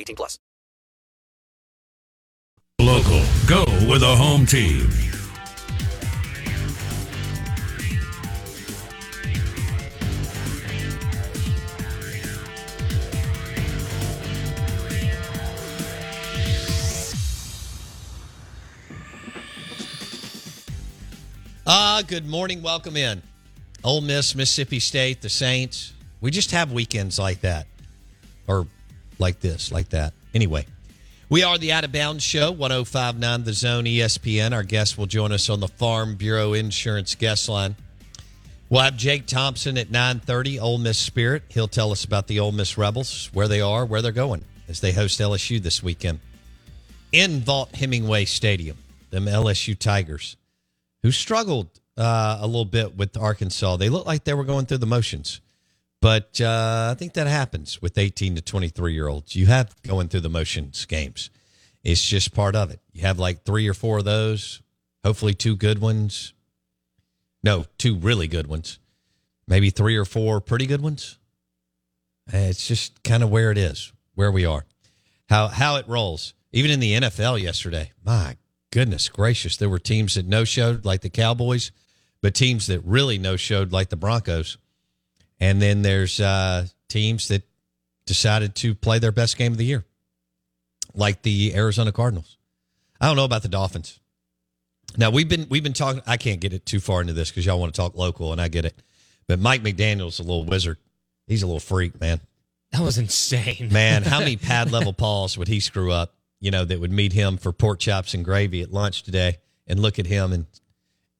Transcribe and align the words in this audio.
18 0.00 0.16
plus. 0.16 0.38
Local. 2.80 3.22
Go 3.46 3.64
with 3.88 4.02
a 4.02 4.16
home 4.16 4.46
team. 4.46 4.88
Ah, 21.66 22.02
good 22.04 22.26
morning. 22.26 22.62
Welcome 22.62 22.96
in. 22.96 23.22
Ole 23.84 24.00
Miss, 24.00 24.34
Mississippi 24.34 24.80
State, 24.80 25.20
the 25.22 25.28
Saints. 25.28 25.92
We 26.20 26.30
just 26.30 26.50
have 26.50 26.72
weekends 26.72 27.18
like 27.18 27.42
that. 27.42 27.66
Or 28.48 28.66
like 29.20 29.40
this, 29.40 29.70
like 29.70 29.90
that. 29.90 30.12
Anyway, 30.34 30.66
we 31.28 31.42
are 31.42 31.58
the 31.58 31.72
Out 31.72 31.84
of 31.84 31.92
Bounds 31.92 32.24
Show, 32.24 32.50
1059 32.50 33.44
The 33.44 33.52
Zone 33.52 33.84
ESPN. 33.84 34.52
Our 34.52 34.62
guest 34.62 34.98
will 34.98 35.06
join 35.06 35.30
us 35.32 35.48
on 35.48 35.60
the 35.60 35.68
Farm 35.68 36.16
Bureau 36.16 36.52
Insurance 36.54 37.14
guest 37.14 37.48
line. 37.48 37.76
We'll 38.68 38.82
have 38.82 38.96
Jake 38.96 39.26
Thompson 39.26 39.76
at 39.78 39.90
930, 39.90 40.60
Ole 40.60 40.78
Miss 40.78 40.98
Spirit. 40.98 41.42
He'll 41.48 41.68
tell 41.68 41.92
us 41.92 42.04
about 42.04 42.26
the 42.26 42.40
Ole 42.40 42.52
Miss 42.52 42.78
Rebels, 42.78 43.30
where 43.32 43.48
they 43.48 43.60
are, 43.60 43.84
where 43.84 44.00
they're 44.00 44.12
going 44.12 44.44
as 44.68 44.80
they 44.80 44.92
host 44.92 45.20
LSU 45.20 45.60
this 45.60 45.82
weekend. 45.82 46.20
In 47.12 47.40
Vaught 47.40 47.74
Hemingway 47.74 48.24
Stadium, 48.24 48.78
them 49.10 49.26
LSU 49.26 49.76
Tigers 49.76 50.36
who 51.02 51.10
struggled 51.10 51.68
uh, 51.96 52.38
a 52.40 52.46
little 52.46 52.64
bit 52.64 52.96
with 52.96 53.16
Arkansas. 53.16 53.76
They 53.76 53.88
looked 53.88 54.06
like 54.06 54.24
they 54.24 54.34
were 54.34 54.44
going 54.44 54.66
through 54.66 54.78
the 54.78 54.86
motions. 54.86 55.40
But 56.00 56.40
uh, 56.40 56.88
I 56.90 56.98
think 56.98 57.12
that 57.14 57.26
happens 57.26 57.82
with 57.82 57.98
18 57.98 58.36
to 58.36 58.42
23 58.42 58.94
year 58.94 59.08
olds. 59.08 59.36
You 59.36 59.46
have 59.46 59.74
going 59.82 60.08
through 60.08 60.20
the 60.20 60.30
motions 60.30 60.86
games. 60.86 61.30
It's 61.82 62.04
just 62.04 62.34
part 62.34 62.56
of 62.56 62.70
it. 62.70 62.80
You 62.92 63.02
have 63.02 63.18
like 63.18 63.44
three 63.44 63.68
or 63.68 63.74
four 63.74 63.98
of 63.98 64.04
those, 64.04 64.62
hopefully 65.04 65.34
two 65.34 65.56
good 65.56 65.78
ones. 65.78 66.32
No, 67.42 67.66
two 67.78 67.96
really 67.96 68.28
good 68.28 68.46
ones. 68.46 68.78
Maybe 69.46 69.70
three 69.70 69.96
or 69.96 70.04
four 70.04 70.40
pretty 70.40 70.66
good 70.66 70.82
ones. 70.82 71.18
It's 72.32 72.66
just 72.66 73.02
kind 73.02 73.22
of 73.22 73.30
where 73.30 73.50
it 73.50 73.58
is, 73.58 73.92
where 74.14 74.30
we 74.30 74.44
are, 74.44 74.64
how 75.28 75.48
how 75.48 75.76
it 75.76 75.88
rolls. 75.88 76.34
Even 76.52 76.70
in 76.70 76.80
the 76.80 76.94
NFL 76.94 77.40
yesterday, 77.40 77.92
my 78.04 78.36
goodness 78.70 79.08
gracious, 79.08 79.56
there 79.56 79.68
were 79.68 79.78
teams 79.78 80.14
that 80.14 80.26
no 80.26 80.44
showed 80.44 80.84
like 80.84 81.00
the 81.00 81.10
Cowboys, 81.10 81.72
but 82.22 82.34
teams 82.34 82.66
that 82.68 82.80
really 82.84 83.18
no 83.18 83.36
showed 83.36 83.72
like 83.72 83.88
the 83.88 83.96
Broncos. 83.96 84.58
And 85.40 85.60
then 85.60 85.82
there's 85.82 86.20
uh, 86.20 86.66
teams 86.88 87.28
that 87.28 87.42
decided 88.06 88.54
to 88.56 88.74
play 88.74 88.98
their 88.98 89.12
best 89.12 89.36
game 89.38 89.52
of 89.52 89.58
the 89.58 89.64
year, 89.64 89.84
like 90.94 91.22
the 91.22 91.54
Arizona 91.54 91.92
Cardinals. 91.92 92.36
I 93.00 93.06
don't 93.06 93.16
know 93.16 93.24
about 93.24 93.42
the 93.42 93.48
Dolphins. 93.48 93.98
Now 94.96 95.10
we've 95.10 95.28
been 95.28 95.46
we've 95.48 95.62
been 95.62 95.72
talking. 95.72 96.02
I 96.06 96.16
can't 96.16 96.40
get 96.40 96.52
it 96.52 96.66
too 96.66 96.80
far 96.80 97.00
into 97.00 97.12
this 97.12 97.30
because 97.30 97.46
y'all 97.46 97.60
want 97.60 97.72
to 97.72 97.80
talk 97.80 97.96
local, 97.96 98.32
and 98.32 98.40
I 98.40 98.48
get 98.48 98.64
it. 98.64 98.74
But 99.26 99.38
Mike 99.38 99.62
McDaniel's 99.62 100.18
a 100.18 100.22
little 100.22 100.44
wizard. 100.44 100.78
He's 101.26 101.42
a 101.42 101.46
little 101.46 101.60
freak, 101.60 102.00
man. 102.00 102.20
That 102.72 102.82
was 102.82 102.98
insane, 102.98 103.68
man. 103.72 104.02
How 104.02 104.18
many 104.18 104.36
pad 104.36 104.70
level 104.70 104.92
balls 104.92 105.38
would 105.38 105.48
he 105.48 105.60
screw 105.60 105.92
up? 105.92 106.14
you 106.40 106.50
know, 106.50 106.64
that 106.64 106.80
would 106.80 106.90
meet 106.90 107.12
him 107.12 107.36
for 107.36 107.52
pork 107.52 107.78
chops 107.78 108.14
and 108.14 108.24
gravy 108.24 108.62
at 108.62 108.72
lunch 108.72 109.02
today 109.02 109.38
and 109.66 109.78
look 109.78 109.98
at 109.98 110.06
him 110.06 110.32
and, 110.32 110.46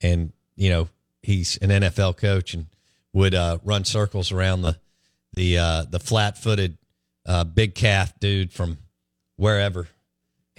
and, 0.00 0.32
you 0.56 0.70
know, 0.70 0.88
he's 1.22 1.58
an 1.58 1.68
NFL 1.68 2.16
coach 2.16 2.54
and 2.54 2.66
would 3.12 3.34
uh, 3.34 3.58
run 3.64 3.84
circles 3.84 4.32
around 4.32 4.62
the, 4.62 4.78
the, 5.34 5.58
uh, 5.58 5.84
the 5.88 5.98
flat 5.98 6.38
footed, 6.38 6.78
uh, 7.26 7.44
big 7.44 7.74
calf 7.74 8.18
dude 8.20 8.52
from 8.52 8.78
wherever 9.36 9.88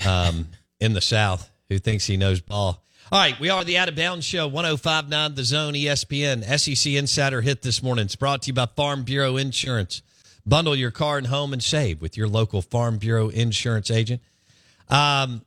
um, 0.06 0.48
in 0.80 0.94
the 0.94 1.02
South 1.02 1.50
who 1.70 1.80
thinks 1.80 2.06
he 2.06 2.18
knows 2.18 2.42
ball. 2.42 2.84
All 3.12 3.20
right, 3.20 3.38
we 3.40 3.50
are 3.50 3.64
the 3.64 3.78
Out 3.78 3.90
of 3.90 3.96
Bounds 3.96 4.26
Show, 4.26 4.48
1059 4.48 5.36
The 5.36 5.44
Zone 5.44 5.74
ESPN. 5.74 6.44
SEC 6.60 6.94
Insider 6.94 7.42
hit 7.42 7.62
this 7.62 7.84
morning. 7.84 8.06
It's 8.06 8.16
brought 8.16 8.44
to 8.44 8.48
you 8.48 8.54
by 8.54 8.68
Farm 8.68 9.04
Bureau 9.04 9.36
Insurance. 9.38 10.02
Bundle 10.46 10.76
your 10.76 10.92
car 10.92 11.18
and 11.18 11.28
home 11.28 11.54
and 11.54 11.62
save 11.62 12.02
with 12.02 12.16
your 12.16 12.28
local 12.28 12.62
Farm 12.62 12.98
Bureau 12.98 13.30
insurance 13.30 13.92
agent. 13.92 14.22
Um, 14.90 15.44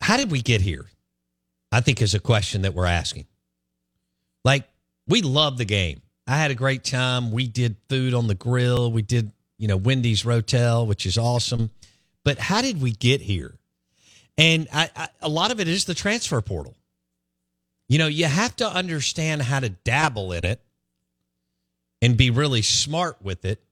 how 0.00 0.16
did 0.16 0.30
we 0.30 0.42
get 0.42 0.60
here? 0.60 0.86
I 1.72 1.80
think 1.80 2.02
is 2.02 2.14
a 2.14 2.20
question 2.20 2.62
that 2.62 2.74
we're 2.74 2.86
asking. 2.86 3.26
Like, 4.44 4.68
we 5.06 5.22
love 5.22 5.58
the 5.58 5.64
game. 5.64 6.02
I 6.26 6.38
had 6.38 6.50
a 6.50 6.54
great 6.54 6.84
time. 6.84 7.30
We 7.30 7.46
did 7.46 7.76
food 7.88 8.14
on 8.14 8.26
the 8.26 8.34
grill. 8.34 8.90
We 8.90 9.02
did, 9.02 9.30
you 9.58 9.68
know, 9.68 9.76
Wendy's 9.76 10.22
Rotel, 10.22 10.86
which 10.86 11.04
is 11.06 11.18
awesome. 11.18 11.70
But 12.24 12.38
how 12.38 12.62
did 12.62 12.80
we 12.80 12.92
get 12.92 13.20
here? 13.20 13.54
And 14.38 14.66
I, 14.72 14.90
I, 14.96 15.08
a 15.20 15.28
lot 15.28 15.50
of 15.50 15.60
it 15.60 15.68
is 15.68 15.84
the 15.84 15.94
transfer 15.94 16.40
portal. 16.40 16.74
You 17.88 17.98
know, 17.98 18.06
you 18.06 18.24
have 18.24 18.56
to 18.56 18.66
understand 18.66 19.42
how 19.42 19.60
to 19.60 19.68
dabble 19.68 20.32
in 20.32 20.44
it 20.44 20.60
and 22.00 22.16
be 22.16 22.30
really 22.30 22.62
smart 22.62 23.18
with 23.22 23.44
it. 23.44 23.62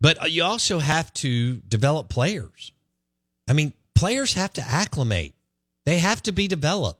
But 0.00 0.30
you 0.30 0.44
also 0.44 0.78
have 0.78 1.12
to 1.14 1.56
develop 1.56 2.08
players. 2.08 2.72
I 3.48 3.52
mean, 3.52 3.72
players 3.94 4.34
have 4.34 4.52
to 4.54 4.62
acclimate, 4.62 5.34
they 5.84 5.98
have 5.98 6.22
to 6.22 6.32
be 6.32 6.48
developed. 6.48 6.99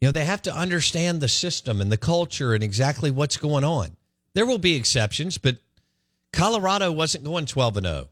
You 0.00 0.08
know, 0.08 0.12
they 0.12 0.24
have 0.24 0.42
to 0.42 0.54
understand 0.54 1.20
the 1.20 1.28
system 1.28 1.80
and 1.80 1.90
the 1.90 1.96
culture 1.96 2.54
and 2.54 2.62
exactly 2.62 3.10
what's 3.10 3.36
going 3.36 3.64
on. 3.64 3.96
There 4.34 4.44
will 4.44 4.58
be 4.58 4.76
exceptions, 4.76 5.38
but 5.38 5.56
Colorado 6.32 6.92
wasn't 6.92 7.24
going 7.24 7.46
12 7.46 7.78
and 7.78 7.86
0. 7.86 8.08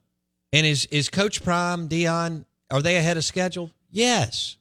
And 0.52 0.66
is 0.66 0.86
is 0.86 1.10
Coach 1.10 1.44
Prime, 1.44 1.88
Deion, 1.88 2.46
are 2.70 2.80
they 2.80 2.96
ahead 2.96 3.16
of 3.16 3.24
schedule? 3.24 3.70
Yes. 3.90 4.56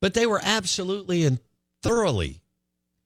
But 0.00 0.14
they 0.14 0.26
were 0.26 0.40
absolutely 0.42 1.24
and 1.24 1.38
thoroughly 1.82 2.40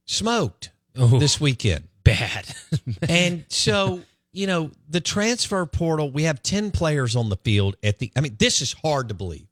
smoked 0.06 0.70
Ooh, 0.98 1.18
this 1.18 1.40
weekend. 1.40 1.84
Bad. 2.04 2.46
and 3.08 3.44
so 3.48 4.00
you 4.32 4.46
know, 4.46 4.70
the 4.88 5.00
transfer 5.00 5.66
portal, 5.66 6.10
we 6.10 6.22
have 6.22 6.42
10 6.42 6.70
players 6.70 7.16
on 7.16 7.28
the 7.28 7.36
field 7.36 7.76
at 7.82 7.98
the 7.98 8.10
I 8.16 8.20
mean, 8.20 8.36
this 8.38 8.62
is 8.62 8.72
hard 8.72 9.08
to 9.08 9.14
believe. 9.14 9.46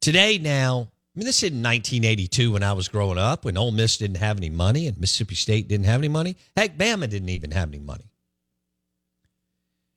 Today 0.00 0.38
now, 0.38 0.91
I 1.14 1.18
mean, 1.18 1.26
this 1.26 1.42
is 1.42 1.50
in 1.50 1.62
1982 1.62 2.52
when 2.52 2.62
I 2.62 2.72
was 2.72 2.88
growing 2.88 3.18
up, 3.18 3.44
when 3.44 3.58
Ole 3.58 3.70
Miss 3.70 3.98
didn't 3.98 4.16
have 4.16 4.38
any 4.38 4.48
money 4.48 4.86
and 4.86 4.98
Mississippi 4.98 5.34
State 5.34 5.68
didn't 5.68 5.84
have 5.86 6.00
any 6.00 6.08
money. 6.08 6.36
Heck, 6.56 6.78
Bama 6.78 7.08
didn't 7.08 7.28
even 7.28 7.50
have 7.50 7.68
any 7.68 7.78
money. 7.80 8.10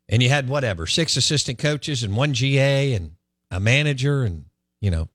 and 0.09 0.21
you 0.21 0.29
had 0.29 0.49
whatever 0.49 0.85
six 0.85 1.15
assistant 1.17 1.57
coaches 1.57 2.03
and 2.03 2.15
one 2.17 2.33
GA 2.33 2.93
and 2.93 3.11
a 3.49 3.59
manager, 3.59 4.23
and 4.23 4.45
you 4.81 4.91
know, 4.91 5.07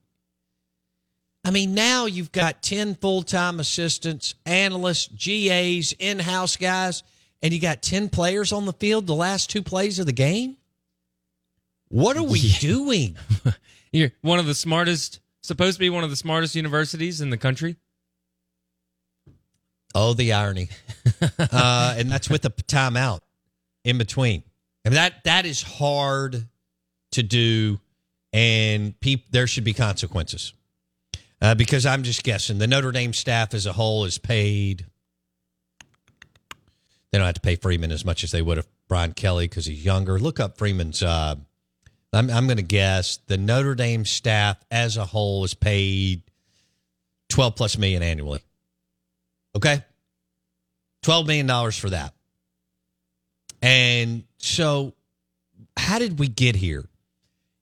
I 1.45 1.51
mean, 1.51 1.75
now 1.75 2.07
you've 2.07 2.33
got 2.33 2.63
10 2.63 2.95
full 2.97 3.23
time 3.23 3.61
assistants, 3.61 4.35
analysts, 4.47 5.09
GAs, 5.09 5.93
in 5.99 6.19
house 6.19 6.57
guys, 6.57 7.03
and 7.43 7.53
you 7.53 7.61
got 7.61 7.83
10 7.83 8.09
players 8.09 8.53
on 8.53 8.65
the 8.67 8.73
field 8.73 9.07
the 9.07 9.15
last 9.15 9.51
two 9.51 9.63
plays 9.63 9.99
of 9.99 10.07
the 10.07 10.13
game. 10.13 10.57
What 11.89 12.17
are 12.17 12.23
we 12.23 12.39
Yeah. 12.41 12.59
doing? 12.61 13.17
You're 13.93 14.13
one 14.23 14.39
of 14.39 14.47
the 14.47 14.55
smartest, 14.55 15.21
supposed 15.43 15.77
to 15.77 15.81
be 15.81 15.91
one 15.91 16.05
of 16.05 16.11
the 16.11 16.17
smartest 16.17 16.55
universities 16.55 17.21
in 17.21 17.31
the 17.31 17.39
country. 17.39 17.77
Oh, 19.95 20.15
the 20.15 20.33
irony. 20.33 20.69
uh, 21.39 21.95
and 21.97 22.11
that's 22.11 22.31
with 22.31 22.43
the 22.43 22.51
timeout 22.51 23.21
in 23.85 23.99
between. 23.99 24.45
And 24.85 24.95
that 24.95 25.25
that 25.25 25.47
is 25.47 25.63
hard 25.63 26.47
to 27.13 27.23
do, 27.23 27.81
and 28.33 28.95
there 29.31 29.47
should 29.47 29.65
be 29.65 29.75
consequences. 29.75 30.55
Uh, 31.43 31.55
because 31.55 31.87
I'm 31.87 32.03
just 32.03 32.23
guessing 32.23 32.59
the 32.59 32.67
Notre 32.67 32.93
Dame 32.93 33.15
staff 33.15 33.55
as 33.55 33.65
a 33.67 33.73
whole 33.73 34.05
is 34.05 34.19
paid. 34.19 34.87
They 37.11 37.19
don't 37.19 37.27
have 37.27 37.35
to 37.35 37.41
pay 37.41 37.57
Freeman 37.57 37.91
as 37.93 38.05
much 38.05 38.23
as 38.25 38.31
they 38.31 38.43
would 38.43 38.59
have 38.59 38.69
Brian 38.89 39.15
Kelly 39.15 39.49
because 39.49 39.67
he's 39.67 39.85
younger. 39.85 40.19
Look 40.19 40.39
up 40.39 40.59
Freeman's. 40.59 41.03
Uh, 41.03 41.37
I'm, 42.13 42.31
I'm 42.31 42.47
going 42.47 42.57
to 42.57 42.63
guess 42.63 43.19
the 43.27 43.39
Notre 43.39 43.75
Dame 43.75 44.05
staff 44.05 44.57
as 44.71 44.97
a 44.97 45.05
whole 45.05 45.45
is 45.45 45.55
paid 45.55 46.23
12 47.29 47.57
plus 47.57 47.79
million 47.79 48.03
annually. 48.03 48.41
Okay. 49.57 49.85
$12 51.05 51.27
million 51.27 51.71
for 51.73 51.91
that. 51.91 52.15
And 53.63 54.25
so, 54.39 54.95
how 55.77 55.99
did 55.99 56.19
we 56.19 56.29
get 56.29 56.57
here? 56.57 56.85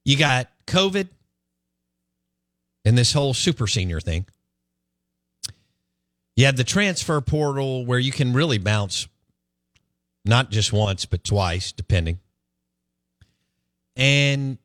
You 0.05 0.17
got 0.17 0.49
COVID 0.67 1.09
and 2.85 2.97
this 2.97 3.13
whole 3.13 3.35
super 3.35 3.67
senior 3.67 4.01
thing. 4.01 4.27
You 6.37 6.47
have 6.47 6.57
the 6.57 6.65
transfer 6.65 7.21
portal 7.21 7.85
where 7.85 7.99
you 7.99 8.13
can 8.13 8.33
really 8.33 8.59
bounce 8.59 9.09
not 10.25 10.51
just 10.51 10.73
once, 10.73 11.05
but 11.05 11.25
twice, 11.25 11.73
depending. 11.73 12.21
And 13.99 14.57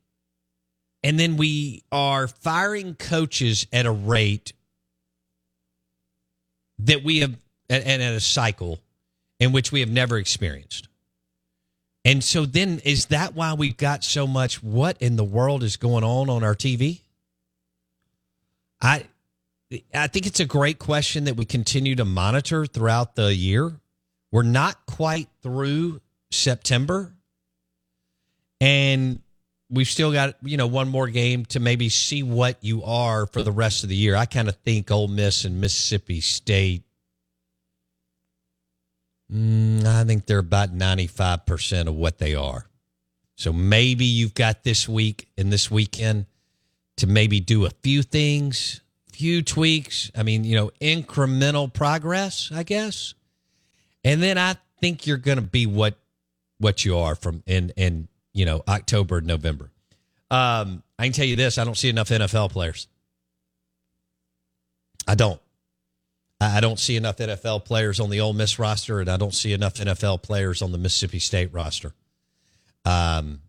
and 1.04 1.20
then 1.20 1.36
we 1.36 1.84
are 1.92 2.28
firing 2.30 2.96
coaches 2.96 3.68
at 3.74 3.86
a 3.86 3.92
rate 3.92 4.54
that 6.80 7.04
we 7.04 7.20
have 7.20 7.36
and, 7.70 8.02
at 8.02 8.14
a 8.14 8.20
cycle 8.22 8.80
in 9.40 9.52
which 9.52 9.72
we 9.72 9.82
have 9.82 9.90
never 9.90 10.18
experienced. 10.18 10.88
And 12.06 12.24
so 12.24 12.46
then 12.46 12.80
is 12.84 13.08
that 13.08 13.34
why 13.34 13.54
we've 13.54 13.78
got 13.78 14.04
so 14.04 14.28
much 14.28 14.62
what 14.62 15.02
in 15.02 15.16
the 15.16 15.24
world 15.24 15.64
is 15.64 15.78
going 15.78 16.04
on 16.04 16.30
on 16.30 16.44
our 16.44 16.56
TV? 16.56 17.02
I 18.82 19.06
I 19.94 20.08
think 20.08 20.28
it's 20.28 20.40
a 20.40 20.46
great 20.46 20.78
question 20.78 21.24
that 21.24 21.36
we 21.36 21.46
continue 21.46 21.96
to 21.96 22.06
monitor 22.06 22.66
throughout 22.66 23.16
the 23.16 23.34
year. 23.34 23.74
We're 24.32 24.44
not 24.44 24.86
quite 24.86 25.30
through 25.42 26.02
September 26.32 27.13
and 28.64 29.22
we've 29.70 29.88
still 29.88 30.12
got, 30.12 30.36
you 30.44 30.58
know, 30.58 30.68
one 30.68 30.88
more 30.88 31.08
game 31.08 31.46
to 31.46 31.60
maybe 31.60 31.90
see 31.90 32.24
what 32.24 32.58
you 32.62 32.84
are 32.84 33.26
for 33.28 33.44
the 33.44 33.52
rest 33.52 33.84
of 33.84 33.90
the 33.90 33.96
year. 33.96 34.16
I 34.16 34.26
kind 34.26 34.48
of 34.48 34.56
think 34.58 34.90
Ole 34.92 35.08
Miss 35.08 35.46
and 35.46 35.60
Mississippi 35.60 36.22
State 36.22 36.84
Mm, 39.34 39.84
I 39.86 40.04
think 40.04 40.26
they're 40.26 40.38
about 40.40 40.76
95% 40.76 41.88
of 41.88 41.96
what 41.96 42.20
they 42.20 42.36
are. 42.36 42.68
So 43.36 43.52
maybe 43.52 44.06
you've 44.06 44.36
got 44.36 44.64
this 44.64 44.88
week 44.88 45.28
and 45.38 45.52
this 45.52 45.72
weekend 45.72 46.28
to 46.98 47.08
maybe 47.08 47.40
do 47.40 47.66
a 47.66 47.72
few 47.82 48.04
things, 48.04 48.82
few 49.12 49.42
tweaks. 49.42 50.12
I 50.16 50.22
mean, 50.24 50.44
you 50.44 50.56
know, 50.56 50.72
incremental 50.80 51.74
progress, 51.74 52.52
I 52.54 52.64
guess. 52.64 53.16
And 54.04 54.22
then 54.22 54.38
I 54.38 54.58
think 54.80 55.08
you're 55.08 55.18
going 55.18 55.38
to 55.38 55.42
be 55.42 55.66
what 55.66 55.98
what 56.60 56.86
you 56.86 56.98
are 56.98 57.16
from 57.16 57.44
and 57.48 57.74
in, 57.76 58.08
you 58.34 58.46
know, 58.46 58.64
October 58.68 59.22
November. 59.22 59.72
Um, 60.32 60.84
I 60.98 61.04
can 61.04 61.14
tell 61.14 61.26
you 61.26 61.36
this, 61.36 61.58
I 61.58 61.64
don't 61.64 61.78
see 61.78 61.90
enough 61.90 62.10
NFL 62.10 62.52
players. 62.52 62.88
I 65.08 65.16
don't. 65.16 65.40
I 66.42 66.60
don't 66.60 66.80
see 66.80 66.98
enough 66.98 67.18
NFL 67.18 67.64
players 67.64 68.00
on 68.00 68.10
the 68.10 68.20
Ole 68.20 68.34
Miss 68.34 68.60
roster, 68.60 69.00
and 69.00 69.10
I 69.10 69.18
don't 69.18 69.34
see 69.34 69.54
enough 69.54 69.76
NFL 69.76 70.24
players 70.24 70.62
on 70.62 70.72
the 70.72 70.78
Mississippi 70.78 71.20
State 71.20 71.54
roster. 71.54 71.94
Um, 72.84 73.42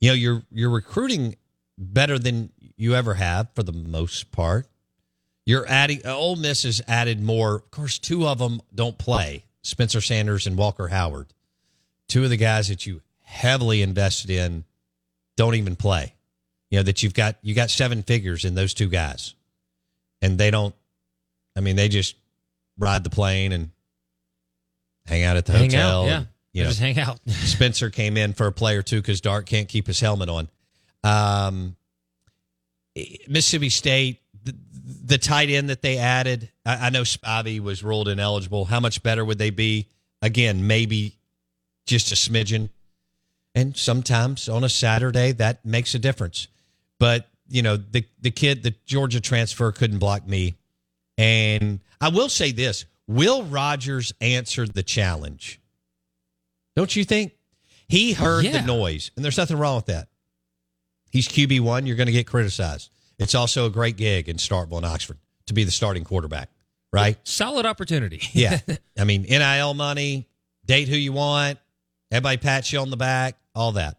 you 0.00 0.10
know, 0.10 0.14
you're 0.14 0.42
you're 0.52 0.70
recruiting 0.70 1.36
better 1.76 2.18
than 2.18 2.50
you 2.76 2.94
ever 2.94 3.14
have 3.14 3.48
for 3.54 3.62
the 3.62 3.72
most 3.72 4.30
part. 4.30 4.68
You're 5.46 5.66
adding 5.68 6.02
uh, 6.04 6.16
Ole 6.16 6.36
Miss 6.36 6.62
has 6.62 6.80
added 6.86 7.20
more. 7.20 7.56
Of 7.56 7.70
course, 7.70 7.98
two 7.98 8.26
of 8.26 8.38
them 8.38 8.60
don't 8.72 8.96
play: 8.96 9.44
Spencer 9.62 10.00
Sanders 10.00 10.46
and 10.46 10.56
Walker 10.56 10.88
Howard. 10.88 11.32
Two 12.08 12.24
of 12.24 12.30
the 12.30 12.36
guys 12.36 12.68
that 12.68 12.86
you 12.86 13.00
heavily 13.34 13.82
invested 13.82 14.30
in 14.30 14.64
don't 15.36 15.56
even 15.56 15.76
play. 15.76 16.14
You 16.70 16.78
know 16.78 16.84
that 16.84 17.02
you've 17.02 17.14
got 17.14 17.36
you 17.42 17.54
got 17.54 17.70
seven 17.70 18.02
figures 18.02 18.44
in 18.44 18.54
those 18.54 18.74
two 18.74 18.88
guys, 18.88 19.34
and 20.22 20.38
they 20.38 20.50
don't 20.50 20.74
I 21.56 21.60
mean, 21.60 21.76
they 21.76 21.88
just 21.88 22.16
ride 22.78 23.04
the 23.04 23.10
plane 23.10 23.52
and 23.52 23.70
hang 25.06 25.22
out 25.22 25.36
at 25.36 25.46
the 25.46 25.52
Hang 25.52 25.70
hotel. 25.70 26.02
out, 26.02 26.06
yeah. 26.06 26.16
and, 26.16 26.28
you 26.52 26.62
know, 26.62 26.68
just 26.70 26.80
hang 26.80 26.98
out. 26.98 27.20
Spencer 27.28 27.90
came 27.90 28.16
in 28.16 28.32
for 28.32 28.46
a 28.46 28.52
play 28.52 28.76
or 28.76 28.82
two 28.82 29.00
because 29.00 29.20
Dart 29.20 29.46
can't 29.46 29.68
keep 29.68 29.86
his 29.86 30.00
helmet 30.00 30.28
on. 30.28 30.48
Um, 31.04 31.76
Mississippi 33.28 33.68
State, 33.70 34.20
the, 34.42 34.54
the 35.04 35.18
tight 35.18 35.50
end 35.50 35.68
that 35.70 35.82
they 35.82 35.98
added, 35.98 36.50
I, 36.64 36.86
I 36.86 36.90
know 36.90 37.02
Spivey 37.02 37.60
was 37.60 37.82
ruled 37.84 38.08
ineligible. 38.08 38.64
How 38.64 38.80
much 38.80 39.02
better 39.02 39.24
would 39.24 39.38
they 39.38 39.50
be? 39.50 39.88
Again, 40.22 40.66
maybe 40.66 41.16
just 41.86 42.10
a 42.12 42.14
smidgen. 42.14 42.70
And 43.54 43.76
sometimes 43.76 44.48
on 44.48 44.64
a 44.64 44.68
Saturday, 44.68 45.32
that 45.32 45.64
makes 45.64 45.94
a 45.94 45.98
difference. 45.98 46.48
But, 46.98 47.28
you 47.48 47.62
know, 47.62 47.76
the, 47.76 48.04
the 48.20 48.30
kid, 48.30 48.62
the 48.62 48.74
Georgia 48.84 49.20
transfer 49.20 49.70
couldn't 49.72 49.98
block 49.98 50.26
me. 50.26 50.56
And 51.16 51.80
I 52.00 52.08
will 52.08 52.28
say 52.28 52.50
this 52.52 52.84
Will 53.06 53.44
Rogers 53.44 54.12
answered 54.20 54.74
the 54.74 54.82
challenge. 54.82 55.60
Don't 56.74 56.94
you 56.96 57.04
think? 57.04 57.32
He 57.86 58.12
heard 58.14 58.44
Yeah. 58.44 58.60
the 58.60 58.66
noise, 58.66 59.10
and 59.14 59.24
there's 59.24 59.36
nothing 59.36 59.58
wrong 59.58 59.76
with 59.76 59.86
that. 59.86 60.08
He's 61.10 61.28
QB1. 61.28 61.86
You're 61.86 61.96
going 61.96 62.06
to 62.06 62.12
get 62.12 62.26
criticized. 62.26 62.90
It's 63.18 63.34
also 63.34 63.66
a 63.66 63.70
great 63.70 63.96
gig 63.96 64.28
in 64.28 64.38
Starkville 64.38 64.78
and 64.78 64.86
Oxford 64.86 65.18
to 65.46 65.54
be 65.54 65.62
the 65.62 65.70
starting 65.70 66.02
quarterback, 66.02 66.48
right? 66.92 67.16
Solid 67.22 67.66
opportunity. 67.66 68.20
Yeah. 68.32 68.58
I 68.98 69.04
mean, 69.04 69.22
NIL 69.22 69.74
money, 69.74 70.26
date 70.64 70.88
who 70.88 70.96
you 70.96 71.12
want, 71.12 71.58
everybody 72.14 72.36
pats 72.36 72.72
you 72.72 72.78
on 72.78 72.90
the 72.90 72.96
back, 72.96 73.36
all 73.54 73.72
that. 73.72 73.98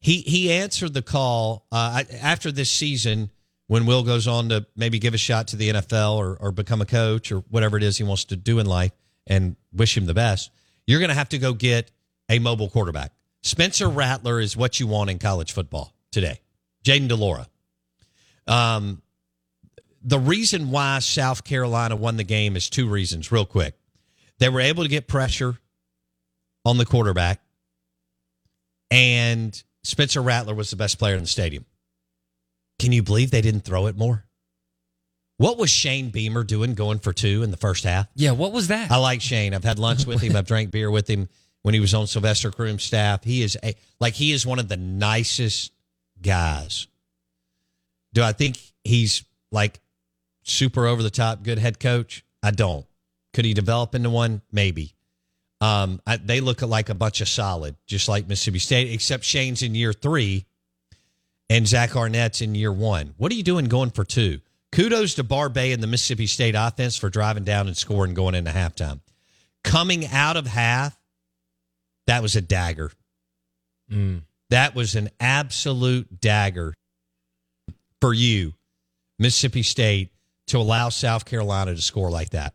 He 0.00 0.20
he 0.22 0.52
answered 0.52 0.94
the 0.94 1.02
call 1.02 1.66
uh, 1.70 2.04
after 2.20 2.50
this 2.50 2.70
season 2.70 3.30
when 3.66 3.86
Will 3.86 4.02
goes 4.02 4.26
on 4.26 4.48
to 4.48 4.66
maybe 4.76 4.98
give 4.98 5.14
a 5.14 5.18
shot 5.18 5.48
to 5.48 5.56
the 5.56 5.70
NFL 5.70 6.16
or, 6.16 6.36
or 6.40 6.52
become 6.52 6.80
a 6.80 6.86
coach 6.86 7.30
or 7.30 7.38
whatever 7.50 7.76
it 7.76 7.82
is 7.82 7.98
he 7.98 8.04
wants 8.04 8.24
to 8.26 8.36
do 8.36 8.58
in 8.58 8.66
life 8.66 8.92
and 9.26 9.56
wish 9.72 9.96
him 9.96 10.06
the 10.06 10.14
best. 10.14 10.50
You're 10.86 10.98
going 10.98 11.10
to 11.10 11.14
have 11.14 11.28
to 11.30 11.38
go 11.38 11.52
get 11.52 11.90
a 12.28 12.38
mobile 12.38 12.68
quarterback. 12.68 13.12
Spencer 13.42 13.88
Rattler 13.88 14.40
is 14.40 14.56
what 14.56 14.80
you 14.80 14.86
want 14.86 15.10
in 15.10 15.18
college 15.18 15.52
football 15.52 15.94
today. 16.10 16.40
Jayden 16.84 17.08
de 17.08 17.14
Laura. 17.14 17.46
Um, 18.46 19.02
the 20.02 20.18
reason 20.18 20.70
why 20.70 20.98
South 20.98 21.44
Carolina 21.44 21.94
won 21.94 22.16
the 22.16 22.24
game 22.24 22.56
is 22.56 22.68
two 22.68 22.88
reasons, 22.88 23.30
real 23.30 23.46
quick. 23.46 23.74
They 24.38 24.48
were 24.48 24.60
able 24.60 24.82
to 24.82 24.88
get 24.88 25.06
pressure 25.06 25.58
on 26.64 26.78
the 26.78 26.86
quarterback, 26.86 27.40
and 28.90 29.62
Spencer 29.82 30.22
Rattler 30.22 30.54
was 30.54 30.70
the 30.70 30.76
best 30.76 30.98
player 30.98 31.14
in 31.14 31.22
the 31.22 31.28
stadium. 31.28 31.64
Can 32.78 32.92
you 32.92 33.02
believe 33.02 33.30
they 33.30 33.40
didn't 33.40 33.62
throw 33.62 33.86
it 33.86 33.96
more? 33.96 34.24
What 35.38 35.58
was 35.58 35.70
Shane 35.70 36.10
Beamer 36.10 36.44
doing 36.44 36.74
going 36.74 36.98
for 37.00 37.12
two 37.12 37.42
in 37.42 37.50
the 37.50 37.56
first 37.56 37.84
half? 37.84 38.06
Yeah, 38.14 38.32
what 38.32 38.52
was 38.52 38.68
that? 38.68 38.90
I 38.90 38.96
like 38.96 39.20
Shane. 39.20 39.54
I've 39.54 39.64
had 39.64 39.78
lunch 39.78 40.06
with 40.06 40.20
him. 40.20 40.36
I've 40.36 40.46
drank 40.46 40.70
beer 40.70 40.90
with 40.90 41.08
him 41.08 41.28
when 41.62 41.74
he 41.74 41.80
was 41.80 41.94
on 41.94 42.06
Sylvester 42.06 42.50
Croom's 42.50 42.84
staff. 42.84 43.24
He 43.24 43.42
is 43.42 43.58
a 43.62 43.74
like 43.98 44.14
he 44.14 44.32
is 44.32 44.46
one 44.46 44.58
of 44.58 44.68
the 44.68 44.76
nicest 44.76 45.72
guys. 46.20 46.86
Do 48.12 48.22
I 48.22 48.32
think 48.32 48.58
he's 48.84 49.24
like 49.50 49.80
super 50.42 50.86
over 50.86 51.02
the 51.02 51.10
top 51.10 51.42
good 51.42 51.58
head 51.58 51.80
coach? 51.80 52.24
I 52.42 52.50
don't. 52.50 52.86
Could 53.32 53.44
he 53.44 53.54
develop 53.54 53.94
into 53.94 54.10
one? 54.10 54.42
Maybe. 54.52 54.94
Um, 55.62 56.00
I, 56.04 56.16
they 56.16 56.40
look 56.40 56.60
like 56.60 56.88
a 56.88 56.94
bunch 56.94 57.20
of 57.20 57.28
solid, 57.28 57.76
just 57.86 58.08
like 58.08 58.26
Mississippi 58.26 58.58
State, 58.58 58.92
except 58.92 59.22
Shane's 59.22 59.62
in 59.62 59.76
year 59.76 59.92
three 59.92 60.44
and 61.48 61.68
Zach 61.68 61.94
Arnett's 61.94 62.40
in 62.40 62.56
year 62.56 62.72
one. 62.72 63.14
What 63.16 63.30
are 63.30 63.36
you 63.36 63.44
doing 63.44 63.66
going 63.66 63.90
for 63.90 64.04
two? 64.04 64.40
Kudos 64.72 65.14
to 65.14 65.22
Barbay 65.22 65.70
and 65.70 65.80
the 65.80 65.86
Mississippi 65.86 66.26
State 66.26 66.56
offense 66.58 66.96
for 66.96 67.10
driving 67.10 67.44
down 67.44 67.68
and 67.68 67.76
scoring 67.76 68.12
going 68.12 68.34
into 68.34 68.50
halftime. 68.50 69.02
Coming 69.62 70.08
out 70.08 70.36
of 70.36 70.48
half, 70.48 70.98
that 72.08 72.22
was 72.22 72.34
a 72.34 72.40
dagger. 72.40 72.90
That 74.50 74.74
was 74.74 74.96
an 74.96 75.10
absolute 75.20 76.20
dagger 76.20 76.74
for 78.00 78.12
you, 78.12 78.54
Mississippi 79.20 79.62
State, 79.62 80.10
to 80.48 80.58
allow 80.58 80.88
South 80.88 81.24
Carolina 81.24 81.72
to 81.72 81.80
score 81.80 82.10
like 82.10 82.30
that. 82.30 82.54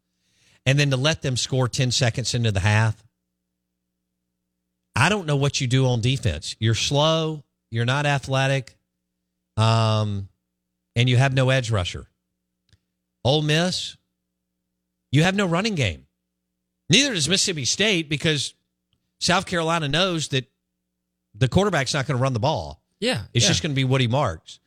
And 0.65 0.77
then 0.79 0.91
to 0.91 0.97
let 0.97 1.21
them 1.21 1.37
score 1.37 1.67
10 1.67 1.91
seconds 1.91 2.33
into 2.33 2.51
the 2.51 2.59
half, 2.59 3.03
I 4.95 5.09
don't 5.09 5.25
know 5.25 5.35
what 5.35 5.59
you 5.59 5.67
do 5.67 5.87
on 5.87 6.01
defense. 6.01 6.55
You're 6.59 6.75
slow, 6.75 7.43
you're 7.71 7.85
not 7.85 8.05
athletic, 8.05 8.77
um, 9.57 10.27
and 10.95 11.09
you 11.09 11.17
have 11.17 11.33
no 11.33 11.49
edge 11.49 11.71
rusher. 11.71 12.07
Ole 13.23 13.41
Miss, 13.41 13.97
you 15.11 15.23
have 15.23 15.35
no 15.35 15.45
running 15.45 15.75
game. 15.75 16.05
Neither 16.89 17.13
does 17.13 17.29
Mississippi 17.29 17.65
State 17.65 18.09
because 18.09 18.53
South 19.19 19.45
Carolina 19.45 19.87
knows 19.87 20.29
that 20.29 20.49
the 21.33 21.47
quarterback's 21.47 21.93
not 21.93 22.05
going 22.07 22.17
to 22.17 22.21
run 22.21 22.33
the 22.33 22.39
ball. 22.39 22.81
Yeah. 22.99 23.23
It's 23.33 23.45
yeah. 23.45 23.49
just 23.49 23.63
going 23.63 23.71
to 23.71 23.75
be 23.75 23.85
Woody 23.85 24.07
Marks. 24.07 24.59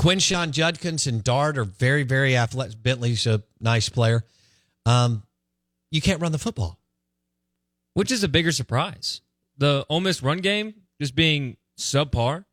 Quinshon 0.00 0.50
Judkins 0.50 1.06
and 1.06 1.24
Dart 1.24 1.58
are 1.58 1.64
very, 1.64 2.02
very 2.02 2.36
athletic. 2.36 2.82
Bentley's 2.82 3.26
a 3.26 3.42
nice 3.60 3.88
player. 3.88 4.24
Um, 4.86 5.24
you 5.90 6.00
can't 6.00 6.22
run 6.22 6.32
the 6.32 6.38
football. 6.38 6.78
Which 7.94 8.10
is 8.10 8.22
a 8.24 8.28
bigger 8.28 8.52
surprise? 8.52 9.20
The 9.58 9.84
Ole 9.90 10.00
Miss 10.00 10.22
run 10.22 10.38
game 10.38 10.74
just 11.00 11.14
being 11.14 11.56
subpar 11.78 12.44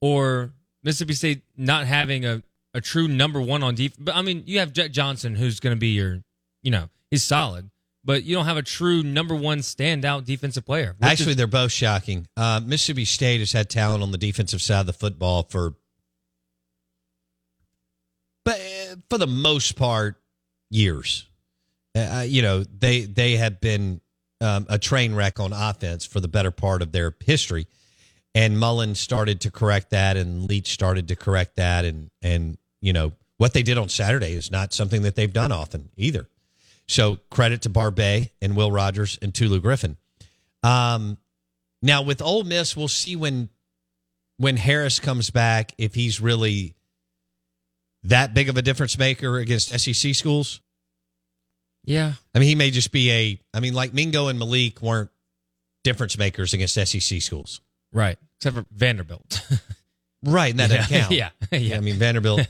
or 0.00 0.52
Mississippi 0.82 1.14
State 1.14 1.42
not 1.56 1.86
having 1.86 2.24
a, 2.24 2.42
a 2.74 2.80
true 2.80 3.06
number 3.08 3.40
one 3.40 3.62
on 3.62 3.74
defense? 3.74 3.98
But 4.00 4.16
I 4.16 4.22
mean, 4.22 4.44
you 4.46 4.60
have 4.60 4.72
Jett 4.72 4.92
Johnson, 4.92 5.34
who's 5.34 5.60
going 5.60 5.74
to 5.76 5.78
be 5.80 5.88
your, 5.88 6.22
you 6.62 6.70
know, 6.70 6.88
he's 7.10 7.22
solid, 7.22 7.70
but 8.04 8.22
you 8.24 8.34
don't 8.36 8.46
have 8.46 8.56
a 8.56 8.62
true 8.62 9.02
number 9.02 9.34
one 9.34 9.58
standout 9.58 10.24
defensive 10.24 10.64
player. 10.64 10.96
Actually, 11.02 11.32
is- 11.32 11.36
they're 11.36 11.46
both 11.46 11.72
shocking. 11.72 12.26
Uh, 12.36 12.60
Mississippi 12.64 13.04
State 13.04 13.40
has 13.40 13.52
had 13.52 13.68
talent 13.68 14.02
on 14.02 14.12
the 14.12 14.18
defensive 14.18 14.62
side 14.62 14.80
of 14.80 14.86
the 14.86 14.92
football 14.92 15.42
for, 15.50 15.74
but 18.44 18.58
uh, 18.60 18.96
for 19.10 19.18
the 19.18 19.26
most 19.26 19.76
part, 19.76 20.16
years. 20.70 21.26
Uh, 21.94 22.24
you 22.26 22.42
know, 22.42 22.64
they 22.64 23.00
they 23.02 23.36
have 23.36 23.60
been 23.60 24.00
um, 24.40 24.66
a 24.68 24.78
train 24.78 25.14
wreck 25.14 25.40
on 25.40 25.52
offense 25.52 26.06
for 26.06 26.20
the 26.20 26.28
better 26.28 26.50
part 26.50 26.82
of 26.82 26.92
their 26.92 27.14
history, 27.24 27.66
and 28.34 28.58
Mullen 28.58 28.94
started 28.94 29.40
to 29.42 29.50
correct 29.50 29.90
that, 29.90 30.16
and 30.16 30.48
Leach 30.48 30.72
started 30.72 31.08
to 31.08 31.16
correct 31.16 31.56
that, 31.56 31.84
and 31.84 32.10
and 32.22 32.58
you 32.80 32.92
know 32.92 33.12
what 33.38 33.54
they 33.54 33.62
did 33.62 33.78
on 33.78 33.88
Saturday 33.88 34.32
is 34.32 34.50
not 34.50 34.72
something 34.72 35.02
that 35.02 35.16
they've 35.16 35.32
done 35.32 35.50
often 35.50 35.88
either. 35.96 36.28
So 36.86 37.18
credit 37.30 37.62
to 37.62 37.68
Barbay 37.68 38.32
and 38.42 38.56
Will 38.56 38.70
Rogers 38.70 39.18
and 39.22 39.34
Tulu 39.34 39.60
Griffin. 39.60 39.96
Um, 40.62 41.18
now 41.82 42.02
with 42.02 42.20
Ole 42.20 42.44
Miss, 42.44 42.76
we'll 42.76 42.88
see 42.88 43.16
when 43.16 43.48
when 44.36 44.56
Harris 44.56 45.00
comes 45.00 45.30
back 45.30 45.72
if 45.78 45.94
he's 45.94 46.20
really 46.20 46.74
that 48.02 48.34
big 48.34 48.48
of 48.48 48.56
a 48.56 48.62
difference 48.62 48.98
maker 48.98 49.38
against 49.38 49.78
SEC 49.78 50.14
schools. 50.14 50.60
Yeah. 51.90 52.12
I 52.34 52.38
mean, 52.38 52.48
he 52.48 52.54
may 52.54 52.70
just 52.70 52.92
be 52.92 53.10
a. 53.10 53.40
I 53.52 53.60
mean, 53.60 53.74
like 53.74 53.92
Mingo 53.92 54.28
and 54.28 54.38
Malik 54.38 54.80
weren't 54.80 55.10
difference 55.82 56.16
makers 56.16 56.54
against 56.54 56.74
SEC 56.74 57.20
schools, 57.20 57.60
Right. 57.92 58.16
Except 58.38 58.56
for 58.56 58.64
Vanderbilt. 58.70 59.42
right? 60.24 60.50
And 60.50 60.60
that 60.60 60.70
doesn't 60.70 60.90
Yeah. 60.90 61.00
count. 61.00 61.12
Yeah. 61.12 61.30
Yeah. 61.58 61.76
I 61.76 61.80
mean, 61.80 61.96
Vanderbilt. 61.96 62.46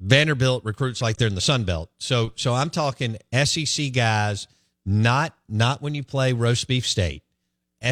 Vanderbilt 0.00 0.64
recruits 0.64 1.02
like 1.02 1.16
they're 1.16 1.28
in 1.28 1.34
the 1.34 1.40
Sun 1.40 1.64
Belt. 1.64 1.90
So, 1.98 2.32
so 2.36 2.54
I'm 2.54 2.70
talking 2.70 3.16
SEC 3.44 3.92
guys, 3.92 4.46
not 4.86 5.36
not 5.48 5.82
when 5.82 5.94
you 5.94 6.02
play 6.02 6.32
roast 6.32 6.68
beef 6.68 6.86
state. 6.86 7.22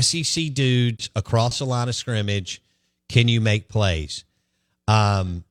SEC 0.00 0.52
dudes 0.54 1.10
across 1.16 1.58
the 1.58 1.66
line 1.66 1.88
of 1.88 1.94
scrimmage. 1.94 2.62
Can 3.08 3.26
you 3.28 3.40
make 3.40 3.68
plays? 3.68 4.24
Um, 4.86 5.44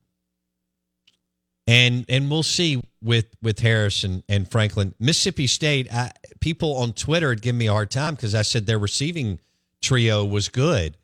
and 1.68 2.06
and 2.08 2.30
we'll 2.30 2.42
see 2.42 2.82
with 3.02 3.26
with 3.42 3.60
Harris 3.60 4.02
and, 4.02 4.24
and 4.28 4.50
Franklin. 4.50 4.94
Mississippi 4.98 5.46
State, 5.46 5.92
I, 5.92 6.10
people 6.40 6.76
on 6.78 6.94
Twitter 6.94 7.28
had 7.28 7.42
given 7.42 7.58
me 7.58 7.66
a 7.66 7.72
hard 7.72 7.90
time 7.90 8.14
because 8.14 8.34
I 8.34 8.42
said 8.42 8.64
their 8.66 8.78
receiving 8.78 9.38
trio 9.82 10.24
was 10.24 10.48
good. 10.48 10.96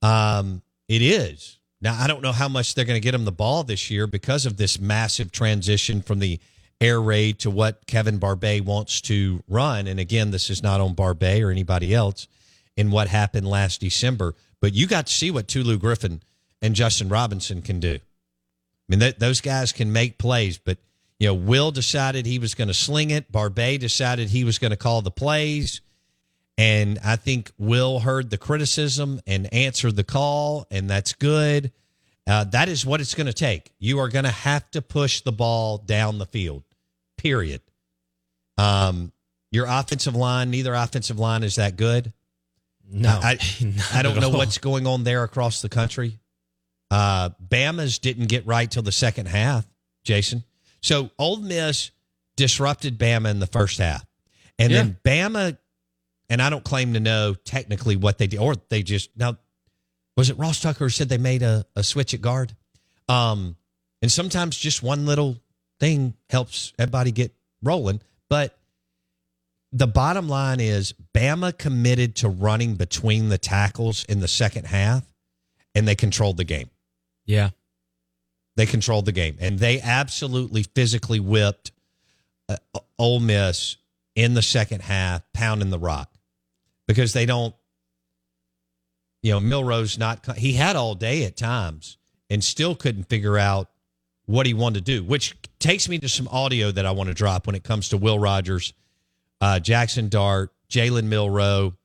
Um, 0.00 0.62
it 0.88 1.02
is. 1.02 1.58
Now 1.82 1.96
I 2.00 2.06
don't 2.06 2.22
know 2.22 2.32
how 2.32 2.48
much 2.48 2.74
they're 2.74 2.86
going 2.86 2.96
to 2.96 3.04
get 3.04 3.12
them 3.12 3.26
the 3.26 3.30
ball 3.30 3.62
this 3.62 3.90
year 3.90 4.06
because 4.06 4.46
of 4.46 4.56
this 4.56 4.80
massive 4.80 5.30
transition 5.30 6.00
from 6.00 6.18
the 6.18 6.40
air 6.80 7.00
raid 7.00 7.38
to 7.40 7.50
what 7.50 7.86
Kevin 7.86 8.16
Barbay 8.16 8.60
wants 8.60 9.02
to 9.02 9.42
run. 9.48 9.86
And 9.86 10.00
again, 10.00 10.30
this 10.30 10.48
is 10.48 10.62
not 10.62 10.80
on 10.80 10.94
Barbay 10.94 11.42
or 11.42 11.50
anybody 11.50 11.94
else 11.94 12.26
in 12.74 12.90
what 12.90 13.08
happened 13.08 13.46
last 13.46 13.82
December. 13.82 14.34
But 14.62 14.72
you 14.72 14.86
got 14.86 15.08
to 15.08 15.12
see 15.12 15.30
what 15.30 15.46
Tulu 15.46 15.76
Griffin 15.76 16.22
and 16.62 16.74
Justin 16.74 17.10
Robinson 17.10 17.60
can 17.60 17.80
do. 17.80 17.98
I 18.90 18.92
mean, 18.92 19.00
th- 19.00 19.18
those 19.18 19.40
guys 19.40 19.70
can 19.70 19.92
make 19.92 20.18
plays, 20.18 20.58
but 20.58 20.78
you 21.20 21.28
know, 21.28 21.34
Will 21.34 21.70
decided 21.70 22.26
he 22.26 22.38
was 22.38 22.54
going 22.54 22.68
to 22.68 22.74
sling 22.74 23.10
it. 23.10 23.30
Barbay 23.30 23.78
decided 23.78 24.30
he 24.30 24.42
was 24.42 24.58
going 24.58 24.70
to 24.72 24.76
call 24.76 25.00
the 25.02 25.10
plays. 25.10 25.80
And 26.58 26.98
I 27.04 27.16
think 27.16 27.52
Will 27.56 28.00
heard 28.00 28.30
the 28.30 28.38
criticism 28.38 29.20
and 29.26 29.52
answered 29.52 29.96
the 29.96 30.04
call, 30.04 30.66
and 30.70 30.90
that's 30.90 31.12
good. 31.12 31.72
Uh, 32.26 32.44
that 32.44 32.68
is 32.68 32.84
what 32.84 33.00
it's 33.00 33.14
going 33.14 33.26
to 33.26 33.32
take. 33.32 33.72
You 33.78 33.98
are 34.00 34.08
going 34.08 34.24
to 34.24 34.30
have 34.30 34.70
to 34.72 34.82
push 34.82 35.20
the 35.20 35.32
ball 35.32 35.78
down 35.78 36.18
the 36.18 36.26
field, 36.26 36.64
period. 37.16 37.60
Um, 38.58 39.12
your 39.50 39.66
offensive 39.66 40.14
line, 40.14 40.50
neither 40.50 40.74
offensive 40.74 41.18
line 41.18 41.42
is 41.42 41.56
that 41.56 41.76
good. 41.76 42.12
No. 42.90 43.08
I, 43.08 43.38
Not 43.60 43.94
I 43.94 44.02
don't 44.02 44.20
know 44.20 44.30
all. 44.30 44.36
what's 44.36 44.58
going 44.58 44.86
on 44.86 45.04
there 45.04 45.22
across 45.22 45.62
the 45.62 45.68
country. 45.68 46.19
Uh, 46.90 47.30
Bama's 47.46 47.98
didn't 47.98 48.26
get 48.26 48.46
right 48.46 48.70
till 48.70 48.82
the 48.82 48.92
second 48.92 49.26
half, 49.26 49.66
Jason. 50.04 50.44
So 50.80 51.10
Ole 51.18 51.38
Miss 51.38 51.90
disrupted 52.36 52.98
Bama 52.98 53.30
in 53.30 53.38
the 53.38 53.46
first 53.46 53.78
half. 53.78 54.04
And 54.58 54.72
then 54.72 54.98
Bama, 55.04 55.56
and 56.28 56.42
I 56.42 56.50
don't 56.50 56.64
claim 56.64 56.94
to 56.94 57.00
know 57.00 57.34
technically 57.34 57.96
what 57.96 58.18
they 58.18 58.26
did, 58.26 58.40
or 58.40 58.54
they 58.68 58.82
just, 58.82 59.10
now, 59.16 59.38
was 60.16 60.28
it 60.30 60.38
Ross 60.38 60.60
Tucker 60.60 60.84
who 60.84 60.88
said 60.90 61.08
they 61.08 61.18
made 61.18 61.42
a, 61.42 61.64
a 61.76 61.82
switch 61.82 62.12
at 62.12 62.20
guard? 62.20 62.54
Um, 63.08 63.56
and 64.02 64.10
sometimes 64.10 64.56
just 64.56 64.82
one 64.82 65.06
little 65.06 65.36
thing 65.78 66.14
helps 66.28 66.72
everybody 66.78 67.10
get 67.10 67.32
rolling. 67.62 68.00
But 68.28 68.56
the 69.72 69.86
bottom 69.86 70.28
line 70.28 70.60
is 70.60 70.94
Bama 71.14 71.56
committed 71.56 72.16
to 72.16 72.28
running 72.28 72.74
between 72.74 73.28
the 73.28 73.38
tackles 73.38 74.04
in 74.04 74.20
the 74.20 74.28
second 74.28 74.66
half, 74.66 75.04
and 75.74 75.86
they 75.86 75.94
controlled 75.94 76.36
the 76.36 76.44
game. 76.44 76.70
Yeah. 77.30 77.50
They 78.56 78.66
controlled 78.66 79.06
the 79.06 79.12
game, 79.12 79.36
and 79.40 79.58
they 79.58 79.80
absolutely 79.80 80.64
physically 80.64 81.20
whipped 81.20 81.70
uh, 82.48 82.56
Ole 82.98 83.20
Miss 83.20 83.76
in 84.16 84.34
the 84.34 84.42
second 84.42 84.82
half, 84.82 85.22
pounding 85.32 85.70
the 85.70 85.78
rock 85.78 86.12
because 86.88 87.12
they 87.12 87.24
don't. 87.24 87.54
You 89.22 89.32
know, 89.32 89.40
Milroe's 89.40 89.96
not. 89.96 90.36
He 90.36 90.54
had 90.54 90.74
all 90.74 90.96
day 90.96 91.24
at 91.24 91.36
times, 91.36 91.98
and 92.28 92.42
still 92.42 92.74
couldn't 92.74 93.04
figure 93.04 93.38
out 93.38 93.70
what 94.26 94.46
he 94.46 94.52
wanted 94.52 94.84
to 94.84 94.92
do. 94.92 95.04
Which 95.04 95.36
takes 95.60 95.88
me 95.88 95.98
to 96.00 96.08
some 96.08 96.26
audio 96.28 96.72
that 96.72 96.84
I 96.84 96.90
want 96.90 97.08
to 97.08 97.14
drop 97.14 97.46
when 97.46 97.54
it 97.54 97.62
comes 97.62 97.90
to 97.90 97.96
Will 97.96 98.18
Rogers, 98.18 98.74
uh, 99.40 99.60
Jackson 99.60 100.08
Dart, 100.08 100.52
Jalen 100.68 101.04
Milroe, 101.04 101.76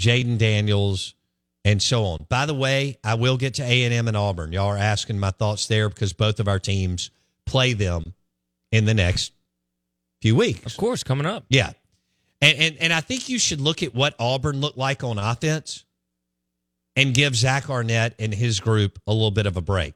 Jayden 0.00 0.38
Daniels, 0.38 1.14
and 1.66 1.82
so 1.82 2.04
on. 2.04 2.24
By 2.28 2.46
the 2.46 2.54
way, 2.54 2.96
I 3.02 3.14
will 3.14 3.36
get 3.36 3.54
to 3.54 3.64
A 3.64 3.82
and 3.82 3.92
M 3.92 4.06
and 4.06 4.16
Auburn. 4.16 4.52
Y'all 4.52 4.68
are 4.68 4.78
asking 4.78 5.18
my 5.18 5.32
thoughts 5.32 5.66
there 5.66 5.88
because 5.88 6.12
both 6.12 6.38
of 6.38 6.46
our 6.46 6.60
teams 6.60 7.10
play 7.44 7.72
them 7.72 8.14
in 8.70 8.84
the 8.84 8.94
next 8.94 9.32
few 10.22 10.36
weeks. 10.36 10.64
Of 10.64 10.78
course, 10.78 11.02
coming 11.02 11.26
up. 11.26 11.44
Yeah. 11.48 11.72
And, 12.40 12.56
and 12.56 12.76
and 12.78 12.92
I 12.92 13.00
think 13.00 13.28
you 13.28 13.40
should 13.40 13.60
look 13.60 13.82
at 13.82 13.96
what 13.96 14.14
Auburn 14.20 14.60
looked 14.60 14.78
like 14.78 15.02
on 15.02 15.18
offense 15.18 15.84
and 16.94 17.12
give 17.12 17.34
Zach 17.34 17.68
Arnett 17.68 18.14
and 18.20 18.32
his 18.32 18.60
group 18.60 19.00
a 19.04 19.12
little 19.12 19.32
bit 19.32 19.46
of 19.46 19.56
a 19.56 19.60
break. 19.60 19.94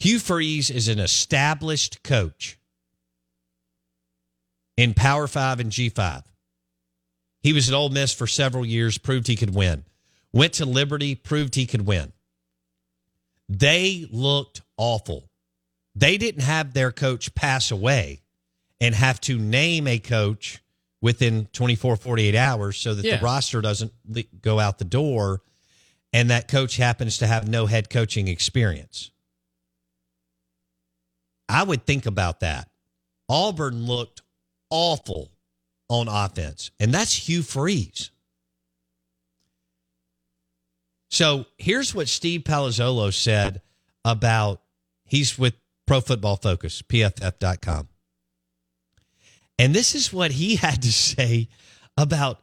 Hugh 0.00 0.18
Freeze 0.18 0.68
is 0.68 0.88
an 0.88 0.98
established 0.98 2.02
coach 2.02 2.58
in 4.76 4.94
Power 4.94 5.28
Five 5.28 5.60
and 5.60 5.70
G5. 5.70 6.24
He 7.40 7.52
was 7.52 7.68
at 7.68 7.74
Ole 7.74 7.90
Miss 7.90 8.12
for 8.12 8.26
several 8.26 8.66
years, 8.66 8.98
proved 8.98 9.28
he 9.28 9.36
could 9.36 9.54
win. 9.54 9.84
Went 10.32 10.54
to 10.54 10.66
Liberty, 10.66 11.14
proved 11.14 11.54
he 11.54 11.66
could 11.66 11.86
win. 11.86 12.12
They 13.48 14.06
looked 14.10 14.62
awful. 14.76 15.30
They 15.94 16.18
didn't 16.18 16.42
have 16.42 16.74
their 16.74 16.92
coach 16.92 17.34
pass 17.34 17.70
away 17.70 18.20
and 18.80 18.94
have 18.94 19.20
to 19.22 19.38
name 19.38 19.86
a 19.86 19.98
coach 19.98 20.62
within 21.00 21.46
24, 21.52 21.96
48 21.96 22.34
hours 22.34 22.76
so 22.76 22.94
that 22.94 23.04
Yeah. 23.04 23.16
the 23.16 23.22
roster 23.24 23.60
doesn't 23.60 23.92
go 24.42 24.60
out 24.60 24.78
the 24.78 24.84
door 24.84 25.42
and 26.12 26.30
that 26.30 26.48
coach 26.48 26.76
happens 26.76 27.18
to 27.18 27.26
have 27.26 27.48
no 27.48 27.66
head 27.66 27.90
coaching 27.90 28.28
experience. 28.28 29.10
I 31.48 31.62
would 31.62 31.86
think 31.86 32.06
about 32.06 32.40
that. 32.40 32.70
Auburn 33.28 33.86
looked 33.86 34.22
awful 34.70 35.30
on 35.88 36.08
offense, 36.08 36.70
and 36.78 36.92
that's 36.92 37.28
Hugh 37.28 37.42
Freeze. 37.42 38.10
So 41.08 41.46
here's 41.56 41.94
what 41.94 42.08
Steve 42.08 42.42
Palazzolo 42.42 43.12
said 43.12 43.62
about 44.04 44.60
he's 45.04 45.38
with 45.38 45.54
Pro 45.86 46.00
Football 46.00 46.36
Focus, 46.36 46.82
PFF.com. 46.82 47.88
And 49.58 49.74
this 49.74 49.94
is 49.94 50.12
what 50.12 50.32
he 50.32 50.56
had 50.56 50.82
to 50.82 50.92
say 50.92 51.48
about 51.96 52.40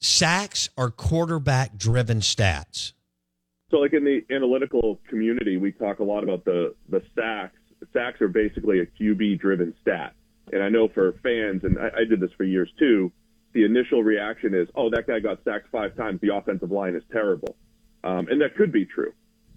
sacks 0.00 0.68
are 0.76 0.90
quarterback 0.90 1.76
driven 1.76 2.18
stats. 2.20 2.92
So, 3.70 3.78
like 3.78 3.92
in 3.92 4.04
the 4.04 4.24
analytical 4.30 5.00
community, 5.08 5.56
we 5.56 5.72
talk 5.72 5.98
a 5.98 6.04
lot 6.04 6.22
about 6.22 6.44
the 6.44 6.74
the 6.88 7.02
sacks. 7.16 7.58
Sacks 7.92 8.20
are 8.20 8.28
basically 8.28 8.80
a 8.80 8.86
QB 8.86 9.40
driven 9.40 9.74
stat, 9.80 10.14
and 10.52 10.62
I 10.62 10.68
know 10.68 10.88
for 10.88 11.12
fans, 11.22 11.64
and 11.64 11.78
I, 11.78 12.00
I 12.00 12.04
did 12.08 12.20
this 12.20 12.30
for 12.36 12.44
years 12.44 12.70
too. 12.78 13.10
The 13.54 13.64
initial 13.64 14.02
reaction 14.02 14.54
is, 14.54 14.68
"Oh, 14.74 14.90
that 14.90 15.06
guy 15.06 15.20
got 15.20 15.42
sacked 15.44 15.68
five 15.70 15.96
times. 15.96 16.20
The 16.20 16.34
offensive 16.34 16.70
line 16.70 16.94
is 16.94 17.02
terrible," 17.10 17.56
um, 18.02 18.28
and 18.28 18.40
that 18.42 18.56
could 18.56 18.72
be 18.72 18.84
true. 18.84 19.12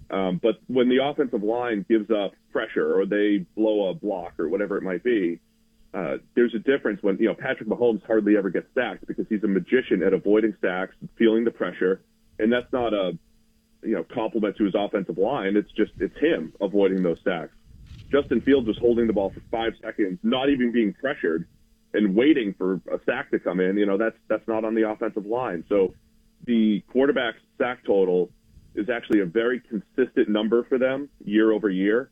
Um, 0.10 0.40
but 0.42 0.60
when 0.68 0.88
the 0.88 1.04
offensive 1.04 1.44
line 1.44 1.86
gives 1.90 2.10
up 2.10 2.34
pressure 2.52 2.94
or 2.98 3.06
they 3.06 3.46
blow 3.56 3.90
a 3.90 3.94
block 3.94 4.40
or 4.40 4.48
whatever 4.48 4.78
it 4.78 4.84
might 4.84 5.04
be, 5.04 5.40
uh, 5.94 6.18
there's 6.36 6.54
a 6.54 6.60
difference 6.60 7.02
when 7.02 7.18
you 7.18 7.28
know 7.28 7.34
Patrick 7.34 7.68
Mahomes 7.68 8.06
hardly 8.06 8.38
ever 8.38 8.50
gets 8.50 8.68
sacked 8.76 9.08
because 9.08 9.26
he's 9.30 9.44
a 9.44 9.48
magician 9.48 10.04
at 10.04 10.14
avoiding 10.14 10.56
sacks, 10.62 10.96
feeling 11.18 11.44
the 11.44 11.52
pressure, 11.52 12.02
and 12.40 12.52
that's 12.52 12.72
not 12.72 12.94
a 12.94 13.18
you 13.84 13.96
know 13.96 14.04
compliment 14.04 14.58
to 14.58 14.66
his 14.66 14.76
offensive 14.76 15.18
line. 15.18 15.58
It's 15.58 15.72
just 15.72 15.92
it's 16.00 16.18
him 16.20 16.54
avoiding 16.62 17.04
those 17.04 17.20
sacks. 17.24 17.54
Justin 18.12 18.42
Fields 18.42 18.68
was 18.68 18.78
holding 18.78 19.08
the 19.08 19.14
ball 19.14 19.32
for 19.32 19.42
five 19.52 19.74
seconds, 19.82 20.20
not 20.24 20.50
even 20.50 20.72
being 20.72 20.94
pressured, 20.94 21.48
and 21.98 22.16
waiting 22.16 22.54
for 22.58 22.76
a 22.92 23.00
sack 23.06 23.32
to 23.32 23.40
come 23.40 23.60
in. 23.60 23.78
You 23.78 23.86
know 23.86 23.98
that's 23.98 24.16
that's 24.30 24.48
not 24.48 24.64
on 24.64 24.76
the 24.76 24.90
offensive 24.90 25.26
line. 25.26 25.66
So 25.68 25.94
the 26.46 26.82
quarterback's 26.92 27.40
sack 27.58 27.84
total 27.86 28.30
is 28.76 28.90
actually 28.90 29.22
a 29.22 29.26
very 29.26 29.60
consistent 29.60 30.30
number 30.30 30.64
for 30.70 30.78
them 30.78 31.10
year 31.26 31.52
over 31.52 31.70
year, 31.70 32.12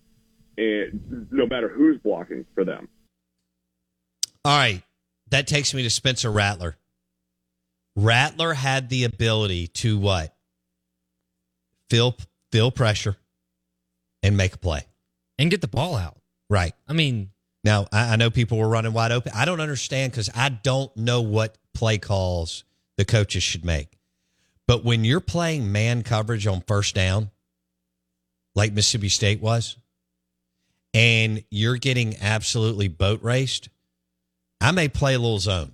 and 0.57 1.27
no 1.31 1.45
matter 1.45 1.69
who's 1.69 1.99
blocking 1.99 2.45
for 2.55 2.65
them. 2.65 2.89
All 4.43 4.57
right. 4.57 4.81
That 5.31 5.47
takes 5.47 5.73
me 5.73 5.83
to 5.83 5.89
Spencer 5.89 6.31
Rattler. 6.31 6.77
Rattler 7.95 8.53
had 8.53 8.89
the 8.89 9.03
ability 9.03 9.67
to 9.67 9.97
what? 9.97 10.35
Feel 11.89 12.17
feel 12.51 12.71
pressure 12.71 13.15
and 14.23 14.35
make 14.35 14.55
a 14.55 14.57
play. 14.57 14.81
And 15.37 15.51
get 15.51 15.61
the 15.61 15.67
ball 15.67 15.95
out. 15.95 16.17
Right. 16.49 16.73
I 16.87 16.93
mean, 16.93 17.31
Now, 17.65 17.87
I, 17.91 18.13
I 18.13 18.15
know 18.15 18.29
people 18.29 18.59
were 18.59 18.69
running 18.69 18.93
wide 18.93 19.11
open. 19.11 19.31
I 19.35 19.43
don't 19.43 19.59
understand 19.59 20.11
because 20.11 20.29
I 20.35 20.49
don't 20.49 20.95
know 20.95 21.21
what 21.21 21.57
play 21.73 21.97
calls 21.97 22.63
the 22.95 23.03
coaches 23.03 23.41
should 23.41 23.65
make. 23.65 23.97
But 24.67 24.85
when 24.85 25.03
you're 25.03 25.19
playing 25.19 25.71
man 25.71 26.03
coverage 26.03 26.45
on 26.47 26.61
first 26.61 26.93
down, 26.95 27.31
like 28.53 28.71
Mississippi 28.71 29.09
State 29.09 29.41
was, 29.41 29.77
and 30.93 31.43
you're 31.49 31.77
getting 31.77 32.15
absolutely 32.21 32.87
boat 32.87 33.21
raced, 33.23 33.69
I 34.61 34.71
may 34.71 34.87
play 34.87 35.15
a 35.15 35.19
little 35.19 35.39
zone. 35.39 35.73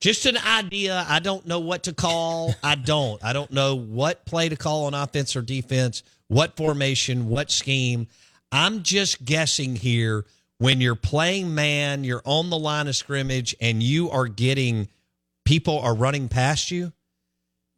Just 0.00 0.24
an 0.24 0.38
idea. 0.38 1.04
I 1.08 1.18
don't 1.18 1.46
know 1.46 1.58
what 1.58 1.82
to 1.82 1.92
call. 1.92 2.54
I 2.62 2.76
don't. 2.76 3.22
I 3.22 3.32
don't 3.32 3.50
know 3.50 3.74
what 3.74 4.24
play 4.24 4.48
to 4.48 4.56
call 4.56 4.84
on 4.84 4.94
offense 4.94 5.34
or 5.34 5.42
defense, 5.42 6.04
what 6.28 6.56
formation, 6.56 7.28
what 7.28 7.50
scheme. 7.50 8.06
I'm 8.52 8.84
just 8.84 9.24
guessing 9.24 9.74
here 9.74 10.24
when 10.58 10.80
you're 10.80 10.94
playing 10.94 11.54
man, 11.54 12.04
you're 12.04 12.22
on 12.24 12.50
the 12.50 12.58
line 12.58 12.88
of 12.88 12.96
scrimmage, 12.96 13.54
and 13.60 13.82
you 13.82 14.10
are 14.10 14.26
getting 14.26 14.88
people 15.44 15.78
are 15.78 15.94
running 15.94 16.28
past 16.28 16.70
you. 16.70 16.92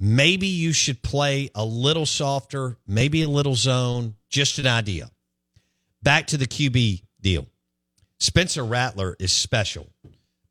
Maybe 0.00 0.46
you 0.46 0.72
should 0.72 1.02
play 1.02 1.50
a 1.54 1.64
little 1.64 2.06
softer, 2.06 2.78
maybe 2.86 3.22
a 3.22 3.28
little 3.28 3.54
zone. 3.54 4.14
Just 4.30 4.58
an 4.58 4.66
idea. 4.66 5.10
Back 6.02 6.28
to 6.28 6.38
the 6.38 6.46
QB 6.46 7.02
deal. 7.20 7.46
Spencer 8.18 8.64
Rattler 8.64 9.14
is 9.18 9.32
special 9.32 9.88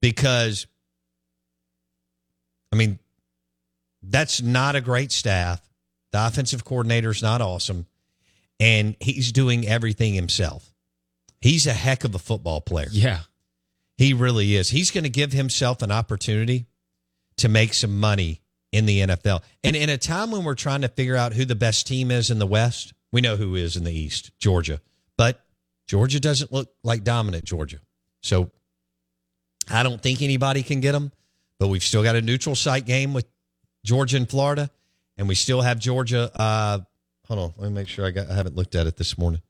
because, 0.02 0.68
I 2.72 2.76
mean, 2.76 3.00
that's 4.04 4.42
not 4.42 4.76
a 4.76 4.82
great 4.82 5.12
staff. 5.12 5.62
The 6.12 6.26
offensive 6.26 6.64
coordinator 6.64 7.10
is 7.10 7.22
not 7.22 7.42
awesome, 7.42 7.86
and 8.60 8.96
he's 9.00 9.32
doing 9.32 9.68
everything 9.68 10.14
himself. 10.14 10.69
He's 11.42 11.68
a 11.68 11.74
heck 11.74 12.04
of 12.04 12.16
a 12.16 12.20
football 12.20 12.62
player. 12.62 12.88
Yeah. 12.92 13.22
He 13.98 14.14
really 14.14 14.56
is. 14.56 14.70
He's 14.70 14.92
going 14.92 15.04
to 15.04 15.10
give 15.10 15.34
himself 15.34 15.82
an 15.82 15.92
opportunity 15.92 16.68
to 17.38 17.50
make 17.50 17.74
some 17.74 18.00
money 18.00 18.42
in 18.72 18.86
the 18.86 19.02
NFL. 19.02 19.42
And 19.64 19.76
in 19.76 19.90
a 19.90 19.98
time 19.98 20.32
when 20.32 20.44
we're 20.44 20.56
trying 20.56 20.82
to 20.82 20.88
figure 20.88 21.16
out 21.16 21.34
who 21.34 21.46
the 21.46 21.56
best 21.56 21.88
team 21.88 22.12
is 22.12 22.30
in 22.30 22.40
the 22.40 22.48
West, 22.48 22.94
we 23.12 23.22
know 23.22 23.36
who 23.36 23.56
is 23.56 23.76
in 23.76 23.84
the 23.84 23.92
East, 23.92 24.32
Georgia. 24.38 24.82
But 25.18 25.44
Georgia 25.88 26.20
doesn't 26.20 26.52
look 26.52 26.72
like 26.84 27.04
dominant 27.04 27.46
Georgia. 27.46 27.80
So 28.22 28.52
I 29.70 29.84
don't 29.84 30.02
think 30.02 30.22
anybody 30.22 30.64
can 30.64 30.82
get 30.82 30.92
them, 30.92 31.12
but 31.60 31.68
we've 31.68 31.84
still 31.84 32.04
got 32.04 32.16
a 32.16 32.22
neutral 32.22 32.56
site 32.56 32.86
game 32.86 33.14
with 33.14 33.26
Georgia 33.84 34.18
and 34.18 34.30
Florida, 34.30 34.70
and 35.18 35.28
we 35.28 35.36
still 35.36 35.62
have 35.62 35.80
Georgia. 35.80 36.32
Uh, 36.40 36.80
hold 37.28 37.40
on, 37.40 37.54
let 37.58 37.70
me 37.70 37.76
make 37.76 37.88
sure 37.88 38.06
I 38.06 38.12
got. 38.12 38.30
I 38.30 38.36
haven't 38.36 38.56
looked 38.56 38.76
at 38.76 38.88
it 38.88 38.98
this 38.98 39.18
morning. 39.18 39.42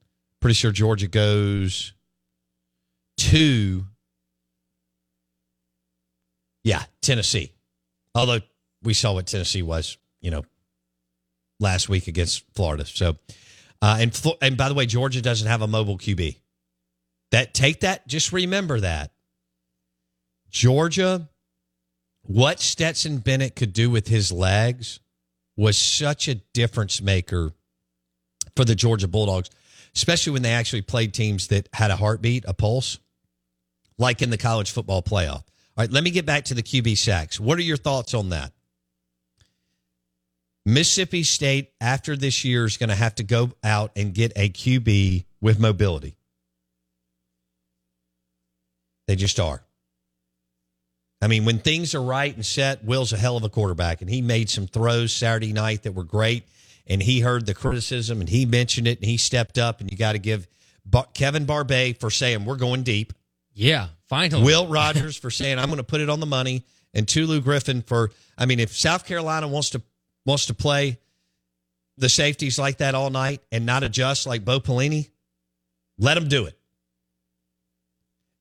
Pretty 0.41 0.53
sure 0.53 0.71
Georgia 0.71 1.07
goes 1.07 1.93
to, 3.17 3.85
yeah, 6.63 6.83
Tennessee. 7.01 7.51
Although 8.15 8.39
we 8.83 8.93
saw 8.93 9.13
what 9.13 9.27
Tennessee 9.27 9.61
was, 9.61 9.97
you 10.21 10.31
know, 10.31 10.43
last 11.59 11.89
week 11.89 12.07
against 12.07 12.43
Florida. 12.55 12.85
So, 12.85 13.17
uh, 13.81 13.97
and 13.99 14.37
and 14.41 14.57
by 14.57 14.69
the 14.69 14.75
way, 14.75 14.85
Georgia 14.85 15.21
doesn't 15.21 15.47
have 15.47 15.61
a 15.61 15.67
mobile 15.67 15.97
QB. 15.97 16.37
That 17.31 17.53
take 17.53 17.81
that. 17.81 18.07
Just 18.07 18.31
remember 18.31 18.79
that 18.79 19.11
Georgia, 20.49 21.29
what 22.23 22.59
Stetson 22.59 23.17
Bennett 23.19 23.55
could 23.55 23.73
do 23.73 23.89
with 23.89 24.07
his 24.07 24.31
legs 24.31 24.99
was 25.55 25.77
such 25.77 26.27
a 26.27 26.35
difference 26.53 27.01
maker 27.01 27.51
for 28.55 28.65
the 28.65 28.75
Georgia 28.75 29.07
Bulldogs. 29.07 29.49
Especially 29.95 30.33
when 30.33 30.41
they 30.41 30.51
actually 30.51 30.81
played 30.81 31.13
teams 31.13 31.47
that 31.47 31.69
had 31.73 31.91
a 31.91 31.95
heartbeat, 31.95 32.45
a 32.47 32.53
pulse, 32.53 32.99
like 33.97 34.21
in 34.21 34.29
the 34.29 34.37
college 34.37 34.71
football 34.71 35.01
playoff. 35.01 35.43
All 35.77 35.83
right, 35.83 35.91
let 35.91 36.03
me 36.03 36.11
get 36.11 36.25
back 36.25 36.45
to 36.45 36.53
the 36.53 36.63
QB 36.63 36.97
sacks. 36.97 37.39
What 37.39 37.57
are 37.57 37.63
your 37.63 37.77
thoughts 37.77 38.13
on 38.13 38.29
that? 38.29 38.51
Mississippi 40.65 41.23
State, 41.23 41.71
after 41.81 42.15
this 42.15 42.43
year, 42.43 42.65
is 42.65 42.77
going 42.77 42.89
to 42.89 42.95
have 42.95 43.15
to 43.15 43.23
go 43.23 43.51
out 43.63 43.91
and 43.95 44.13
get 44.13 44.33
a 44.35 44.49
QB 44.49 45.25
with 45.41 45.59
mobility. 45.59 46.15
They 49.07 49.15
just 49.15 49.39
are. 49.39 49.63
I 51.21 51.27
mean, 51.27 51.43
when 51.43 51.59
things 51.59 51.95
are 51.95 52.01
right 52.01 52.33
and 52.33 52.45
set, 52.45 52.83
Will's 52.83 53.11
a 53.11 53.17
hell 53.17 53.35
of 53.35 53.43
a 53.43 53.49
quarterback, 53.49 54.01
and 54.01 54.09
he 54.09 54.21
made 54.21 54.49
some 54.49 54.67
throws 54.67 55.11
Saturday 55.11 55.51
night 55.51 55.83
that 55.83 55.93
were 55.93 56.03
great. 56.03 56.43
And 56.89 57.03
he 57.03 57.19
heard 57.19 57.45
the 57.45 57.53
criticism, 57.53 58.19
and 58.19 58.27
he 58.27 58.45
mentioned 58.45 58.87
it, 58.87 58.97
and 58.99 59.05
he 59.05 59.17
stepped 59.17 59.57
up. 59.57 59.79
And 59.79 59.91
you 59.91 59.97
got 59.97 60.13
to 60.13 60.19
give 60.19 60.47
Kevin 61.13 61.45
Barbay 61.45 61.93
for 61.93 62.09
saying 62.09 62.45
we're 62.45 62.55
going 62.55 62.83
deep. 62.83 63.13
Yeah, 63.53 63.89
finally. 64.07 64.43
Will 64.43 64.67
Rogers 64.67 65.15
for 65.15 65.29
saying 65.29 65.59
I'm 65.59 65.67
going 65.67 65.77
to 65.77 65.83
put 65.83 66.01
it 66.01 66.09
on 66.09 66.19
the 66.19 66.25
money, 66.25 66.65
and 66.93 67.07
Tulu 67.07 67.41
Griffin 67.41 67.81
for. 67.83 68.11
I 68.37 68.45
mean, 68.45 68.59
if 68.59 68.75
South 68.75 69.05
Carolina 69.05 69.47
wants 69.47 69.71
to 69.71 69.81
wants 70.25 70.47
to 70.47 70.53
play 70.53 70.97
the 71.97 72.09
safeties 72.09 72.57
like 72.57 72.77
that 72.77 72.95
all 72.95 73.09
night 73.09 73.41
and 73.51 73.65
not 73.65 73.83
adjust 73.83 74.25
like 74.25 74.43
Bo 74.43 74.59
Pelini, 74.59 75.09
let 75.97 76.15
them 76.15 76.27
do 76.27 76.45
it. 76.45 76.57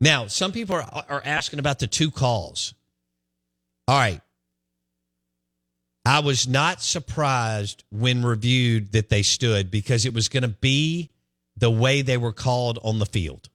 Now, 0.00 0.28
some 0.28 0.52
people 0.52 0.76
are, 0.76 1.04
are 1.08 1.22
asking 1.24 1.58
about 1.58 1.80
the 1.80 1.88
two 1.88 2.10
calls. 2.10 2.74
All 3.88 3.98
right. 3.98 4.20
I 6.08 6.20
was 6.20 6.48
not 6.48 6.80
surprised 6.80 7.84
when 7.90 8.24
reviewed 8.24 8.92
that 8.92 9.10
they 9.10 9.20
stood 9.20 9.70
because 9.70 10.06
it 10.06 10.14
was 10.14 10.30
going 10.30 10.42
to 10.42 10.48
be 10.48 11.10
the 11.58 11.68
way 11.68 12.00
they 12.00 12.16
were 12.16 12.32
called 12.32 12.78
on 12.82 12.98
the 12.98 13.04
field. 13.04 13.50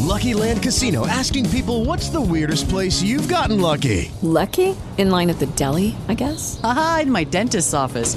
Lucky 0.00 0.34
Land 0.34 0.60
Casino 0.60 1.06
asking 1.06 1.50
people 1.50 1.84
what's 1.84 2.08
the 2.08 2.20
weirdest 2.20 2.68
place 2.68 3.00
you've 3.00 3.28
gotten 3.28 3.60
lucky? 3.60 4.10
Lucky? 4.22 4.74
In 4.96 5.10
line 5.10 5.30
at 5.30 5.38
the 5.38 5.46
deli, 5.46 5.94
I 6.08 6.14
guess? 6.14 6.60
Aha, 6.64 7.00
in 7.02 7.12
my 7.12 7.22
dentist's 7.22 7.74
office. 7.74 8.16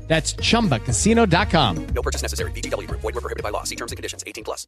That's 0.11 0.33
chumbacasino.com. 0.33 1.87
No 1.95 2.01
purchase 2.01 2.21
necessary. 2.21 2.51
VGW 2.51 2.85
Group. 2.85 2.99
Void 2.99 3.15
were 3.15 3.21
prohibited 3.21 3.43
by 3.43 3.49
law. 3.49 3.63
See 3.63 3.77
terms 3.77 3.93
and 3.93 3.97
conditions. 3.97 4.25
18 4.27 4.43
plus. 4.43 4.67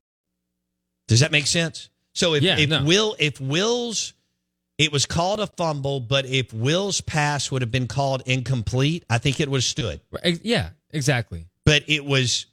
Does 1.09 1.19
that 1.19 1.33
make 1.33 1.47
sense? 1.47 1.89
So 2.13 2.33
if, 2.33 2.43
Yeah, 2.43 2.57
if 2.57 2.69
no. 2.69 2.85
Will 2.85 3.17
if 3.19 3.41
Will's 3.41 4.13
it 4.77 4.93
was 4.93 5.05
called 5.05 5.41
a 5.41 5.47
fumble, 5.47 5.99
but 5.99 6.25
if 6.25 6.53
Will's 6.53 7.01
pass 7.01 7.51
would 7.51 7.61
have 7.61 7.71
been 7.71 7.87
called 7.87 8.23
incomplete, 8.25 9.03
I 9.09 9.17
think 9.17 9.41
it 9.41 9.49
would 9.49 9.57
have 9.57 9.65
stood. 9.65 9.99
Right, 10.11 10.39
Yeah, 10.43 10.69
exactly. 10.91 11.47
But 11.65 11.83
it 11.87 12.05
was 12.05 12.45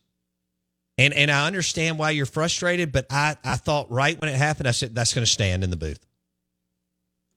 and 0.99 1.15
and 1.15 1.31
I 1.31 1.47
understand 1.47 1.97
why 1.97 2.11
you're 2.11 2.27
frustrated, 2.27 2.91
but 2.91 3.07
I, 3.09 3.37
I 3.45 3.55
thought 3.55 3.89
right 3.93 4.21
when 4.21 4.31
it 4.31 4.37
happened, 4.37 4.67
I 4.67 4.73
said 4.73 4.97
that's 4.97 5.15
gonna 5.15 5.27
stand 5.27 5.63
in 5.63 5.71
the 5.71 5.77
booth. 5.77 6.05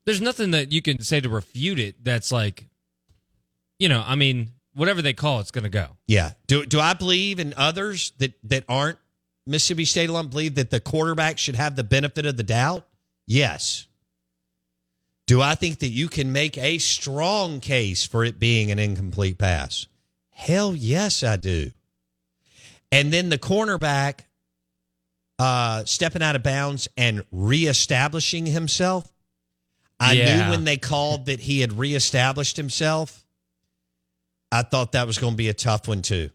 There's 0.06 0.20
nothing 0.20 0.50
that 0.50 0.72
you 0.72 0.82
can 0.82 1.04
say 1.04 1.22
to 1.22 1.30
refute 1.30 1.78
it 1.78 2.04
that's 2.04 2.32
like, 2.32 2.66
you 3.78 3.88
know, 3.88 4.04
I 4.04 4.16
mean, 4.16 4.50
whatever 4.74 5.02
they 5.02 5.14
call 5.14 5.40
it's 5.40 5.52
going 5.52 5.64
to 5.64 5.70
go. 5.70 5.88
Yeah. 6.08 6.32
Do 6.48 6.66
do 6.66 6.80
I 6.80 6.94
believe 6.94 7.40
in 7.40 7.54
others 7.58 8.12
that 8.20 8.34
that 8.44 8.64
aren't 8.68 8.98
Mississippi 9.46 9.86
State 9.86 10.10
alum 10.10 10.30
believe 10.30 10.56
that 10.56 10.70
the 10.70 10.80
quarterback 10.80 11.38
should 11.38 11.56
have 11.56 11.76
the 11.76 11.84
benefit 11.84 12.26
of 12.26 12.38
the 12.38 12.44
doubt? 12.44 12.88
Yes. 13.28 13.88
Do 15.26 15.42
I 15.42 15.56
think 15.56 15.80
that 15.80 15.88
you 15.90 16.10
can 16.10 16.32
make 16.34 16.58
a 16.58 16.78
strong 16.80 17.60
case 17.62 18.06
for 18.06 18.26
it 18.26 18.40
being 18.40 18.72
an 18.72 18.80
incomplete 18.80 19.38
pass? 19.38 19.88
Hell 20.32 20.76
yes, 20.76 21.24
I 21.24 21.38
do. 21.38 21.72
And 22.92 23.12
then 23.12 23.30
the 23.30 23.38
cornerback 23.38 24.20
uh, 25.40 25.84
stepping 25.86 26.22
out 26.22 26.36
of 26.36 26.44
bounds 26.44 26.88
and 26.98 27.24
reestablishing 27.32 28.46
himself. 28.46 29.12
I 30.00 30.14
Yeah. 30.14 30.46
knew 30.46 30.52
when 30.52 30.64
they 30.66 30.78
called 30.78 31.26
that 31.28 31.40
he 31.42 31.62
had 31.62 31.74
reestablished 31.74 32.58
himself. 32.58 33.23
I 34.54 34.62
thought 34.62 34.92
that 34.92 35.08
was 35.08 35.18
going 35.18 35.34
to 35.34 35.38
be 35.38 35.50
a 35.50 35.54
tough 35.54 35.88
one 35.88 36.04
too. 36.04 36.30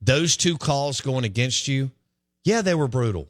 Those 0.00 0.36
two 0.36 0.56
calls 0.56 1.00
going 1.00 1.24
against 1.24 1.66
you, 1.66 1.90
yeah, 2.44 2.62
they 2.62 2.74
were 2.74 2.86
brutal. 2.86 3.28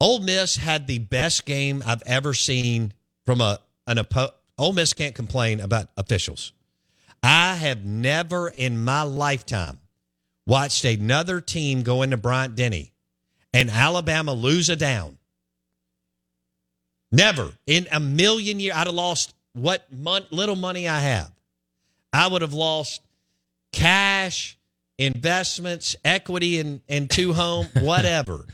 Ole 0.00 0.20
Miss 0.20 0.56
had 0.56 0.86
the 0.86 1.00
best 1.00 1.44
game 1.44 1.82
I've 1.84 2.02
ever 2.06 2.32
seen 2.32 2.94
from 3.26 3.42
a 3.42 3.60
an 3.86 3.98
oppo- 3.98 4.32
Ole 4.56 4.72
Miss 4.72 4.94
can't 4.94 5.14
complain 5.14 5.60
about 5.60 5.88
officials. 5.98 6.52
I 7.22 7.56
have 7.56 7.84
never 7.84 8.48
in 8.48 8.82
my 8.82 9.02
lifetime 9.02 9.80
watched 10.46 10.86
another 10.86 11.42
team 11.42 11.82
go 11.82 12.00
into 12.00 12.16
Bryant 12.16 12.56
Denny 12.56 12.92
and 13.52 13.68
Alabama 13.68 14.32
lose 14.32 14.70
a 14.70 14.76
down. 14.76 15.18
Never 17.12 17.52
in 17.66 17.86
a 17.92 18.00
million 18.00 18.60
years. 18.60 18.74
I'd 18.74 18.86
have 18.86 18.94
lost 18.94 19.34
what 19.52 19.92
mon- 19.92 20.26
little 20.30 20.56
money 20.56 20.88
I 20.88 21.00
have. 21.00 21.33
I 22.14 22.28
would 22.28 22.42
have 22.42 22.54
lost 22.54 23.02
cash, 23.72 24.56
investments, 24.98 25.96
equity 26.04 26.60
in, 26.60 26.80
in 26.86 27.08
two 27.08 27.32
home, 27.32 27.66
whatever. 27.80 28.46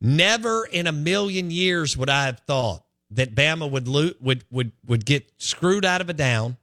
Never 0.00 0.66
in 0.66 0.88
a 0.88 0.92
million 0.92 1.52
years 1.52 1.96
would 1.96 2.10
I 2.10 2.26
have 2.26 2.40
thought 2.40 2.82
that 3.12 3.36
Bama 3.36 3.70
would 3.70 3.86
lo- 3.86 4.10
would 4.20 4.44
would 4.50 4.72
would 4.86 5.06
get 5.06 5.30
screwed 5.38 5.84
out 5.84 6.00
of 6.00 6.10
a 6.10 6.12
down, 6.12 6.56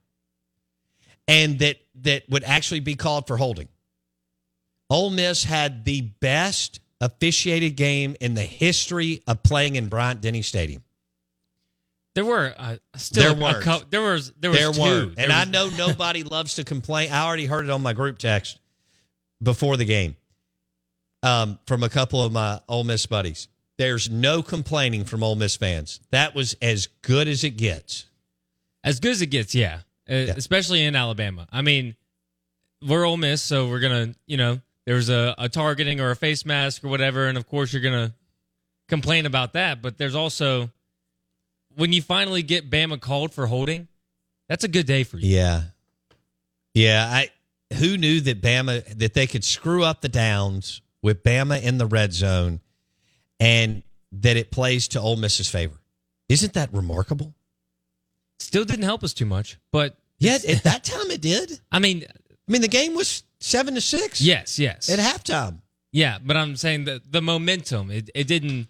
and 1.26 1.58
that 1.58 1.78
that 2.02 2.28
would 2.28 2.44
actually 2.44 2.80
be 2.80 2.94
called 2.94 3.26
for 3.26 3.36
holding. 3.36 3.68
Ole 4.88 5.10
Miss 5.10 5.44
had 5.44 5.84
the 5.84 6.02
best 6.02 6.80
officiated 7.00 7.76
game 7.76 8.14
in 8.20 8.34
the 8.34 8.42
history 8.42 9.22
of 9.26 9.42
playing 9.42 9.76
in 9.76 9.88
Bryant 9.88 10.20
Denny 10.20 10.42
Stadium. 10.42 10.82
There 12.16 12.24
were 12.24 12.52
uh, 12.56 12.76
still 12.96 13.22
There 13.22 13.32
a 13.32 13.52
weren't. 13.52 13.62
cou- 13.62 13.84
there 13.90 14.00
was 14.02 14.32
there 14.40 14.50
was 14.50 14.58
there 14.58 14.72
two. 14.72 15.10
There 15.14 15.24
And 15.26 15.32
I 15.32 15.44
know 15.44 15.68
nobody 15.78 16.22
loves 16.24 16.54
to 16.56 16.64
complain. 16.64 17.12
I 17.12 17.24
already 17.24 17.44
heard 17.46 17.66
it 17.66 17.70
on 17.70 17.82
my 17.82 17.92
group 17.92 18.16
text 18.18 18.58
before 19.42 19.76
the 19.76 19.84
game 19.84 20.16
um, 21.22 21.58
from 21.66 21.82
a 21.82 21.88
couple 21.90 22.22
of 22.22 22.32
my 22.32 22.58
Ole 22.68 22.84
Miss 22.84 23.04
buddies. 23.06 23.48
There's 23.78 24.08
no 24.08 24.42
complaining 24.42 25.04
from 25.04 25.22
Ole 25.22 25.36
Miss 25.36 25.56
fans. 25.56 26.00
That 26.10 26.34
was 26.34 26.56
as 26.62 26.88
good 27.02 27.28
as 27.28 27.44
it 27.44 27.58
gets. 27.58 28.06
as 28.82 28.98
good 28.98 29.12
as 29.12 29.20
it 29.20 29.26
gets, 29.26 29.54
yeah. 29.54 29.80
Uh, 30.08 30.14
Especially 30.14 30.82
in 30.84 30.96
Alabama. 30.96 31.46
I 31.52 31.60
mean, 31.60 31.96
we're 32.86 33.04
Ole 33.06 33.18
Miss, 33.18 33.42
so 33.42 33.68
we're 33.68 33.80
gonna, 33.80 34.14
you 34.26 34.38
know, 34.38 34.60
there's 34.86 35.10
a, 35.10 35.34
a 35.36 35.50
targeting 35.50 36.00
or 36.00 36.10
a 36.12 36.16
face 36.16 36.46
mask 36.46 36.82
or 36.82 36.88
whatever, 36.88 37.26
and 37.26 37.36
of 37.36 37.46
course 37.46 37.74
you're 37.74 37.82
gonna 37.82 38.14
complain 38.88 39.26
about 39.26 39.52
that. 39.52 39.82
But 39.82 39.98
there's 39.98 40.14
also 40.14 40.70
when 41.76 41.92
you 41.92 42.02
finally 42.02 42.42
get 42.42 42.70
Bama 42.70 43.00
called 43.00 43.32
for 43.32 43.46
holding, 43.46 43.88
that's 44.48 44.64
a 44.64 44.68
good 44.68 44.86
day 44.86 45.04
for 45.04 45.18
you. 45.18 45.36
Yeah. 45.36 45.62
Yeah, 46.74 47.08
I 47.10 47.30
who 47.74 47.96
knew 47.96 48.20
that 48.20 48.42
Bama 48.42 48.84
that 48.98 49.14
they 49.14 49.26
could 49.26 49.44
screw 49.44 49.82
up 49.82 50.02
the 50.02 50.08
downs 50.08 50.82
with 51.02 51.22
Bama 51.22 51.62
in 51.62 51.78
the 51.78 51.86
red 51.86 52.12
zone 52.12 52.60
and 53.40 53.82
that 54.12 54.36
it 54.36 54.50
plays 54.50 54.88
to 54.88 55.00
Ole 55.00 55.16
Miss's 55.16 55.48
favor. 55.48 55.78
Isn't 56.28 56.52
that 56.54 56.72
remarkable? 56.72 57.34
Still 58.38 58.64
didn't 58.64 58.84
help 58.84 59.02
us 59.02 59.14
too 59.14 59.24
much, 59.24 59.58
but 59.70 59.96
yeah, 60.18 60.38
at 60.48 60.64
that 60.64 60.84
time 60.84 61.10
it 61.10 61.20
did. 61.22 61.60
I 61.72 61.78
mean, 61.78 62.04
I 62.08 62.52
mean 62.52 62.62
the 62.62 62.68
game 62.68 62.94
was 62.94 63.22
seven 63.40 63.74
to 63.74 63.80
six. 63.80 64.20
Yes, 64.20 64.58
yes. 64.58 64.90
At 64.90 64.98
halftime. 64.98 65.60
Yeah, 65.92 66.18
but 66.22 66.36
I'm 66.36 66.56
saying 66.56 66.84
that 66.84 67.10
the 67.10 67.22
momentum 67.22 67.90
it, 67.90 68.10
it 68.14 68.26
didn't 68.26 68.68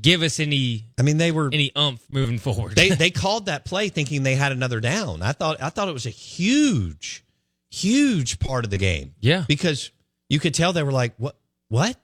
give 0.00 0.22
us 0.22 0.40
any. 0.40 0.86
I 0.98 1.02
mean, 1.02 1.16
they 1.16 1.32
were 1.32 1.50
any 1.52 1.72
umph 1.74 2.00
moving 2.10 2.38
forward. 2.38 2.74
they 2.74 2.88
they 2.90 3.10
called 3.10 3.46
that 3.46 3.64
play 3.64 3.88
thinking 3.88 4.22
they 4.22 4.34
had 4.34 4.52
another 4.52 4.80
down. 4.80 5.22
I 5.22 5.32
thought 5.32 5.62
I 5.62 5.70
thought 5.70 5.88
it 5.88 5.92
was 5.92 6.06
a 6.06 6.10
huge, 6.10 7.24
huge 7.70 8.38
part 8.38 8.64
of 8.64 8.70
the 8.70 8.78
game. 8.78 9.14
Yeah. 9.20 9.44
Because 9.48 9.90
you 10.28 10.40
could 10.40 10.54
tell 10.54 10.72
they 10.72 10.82
were 10.82 10.92
like, 10.92 11.14
what? 11.16 11.36
What? 11.68 11.96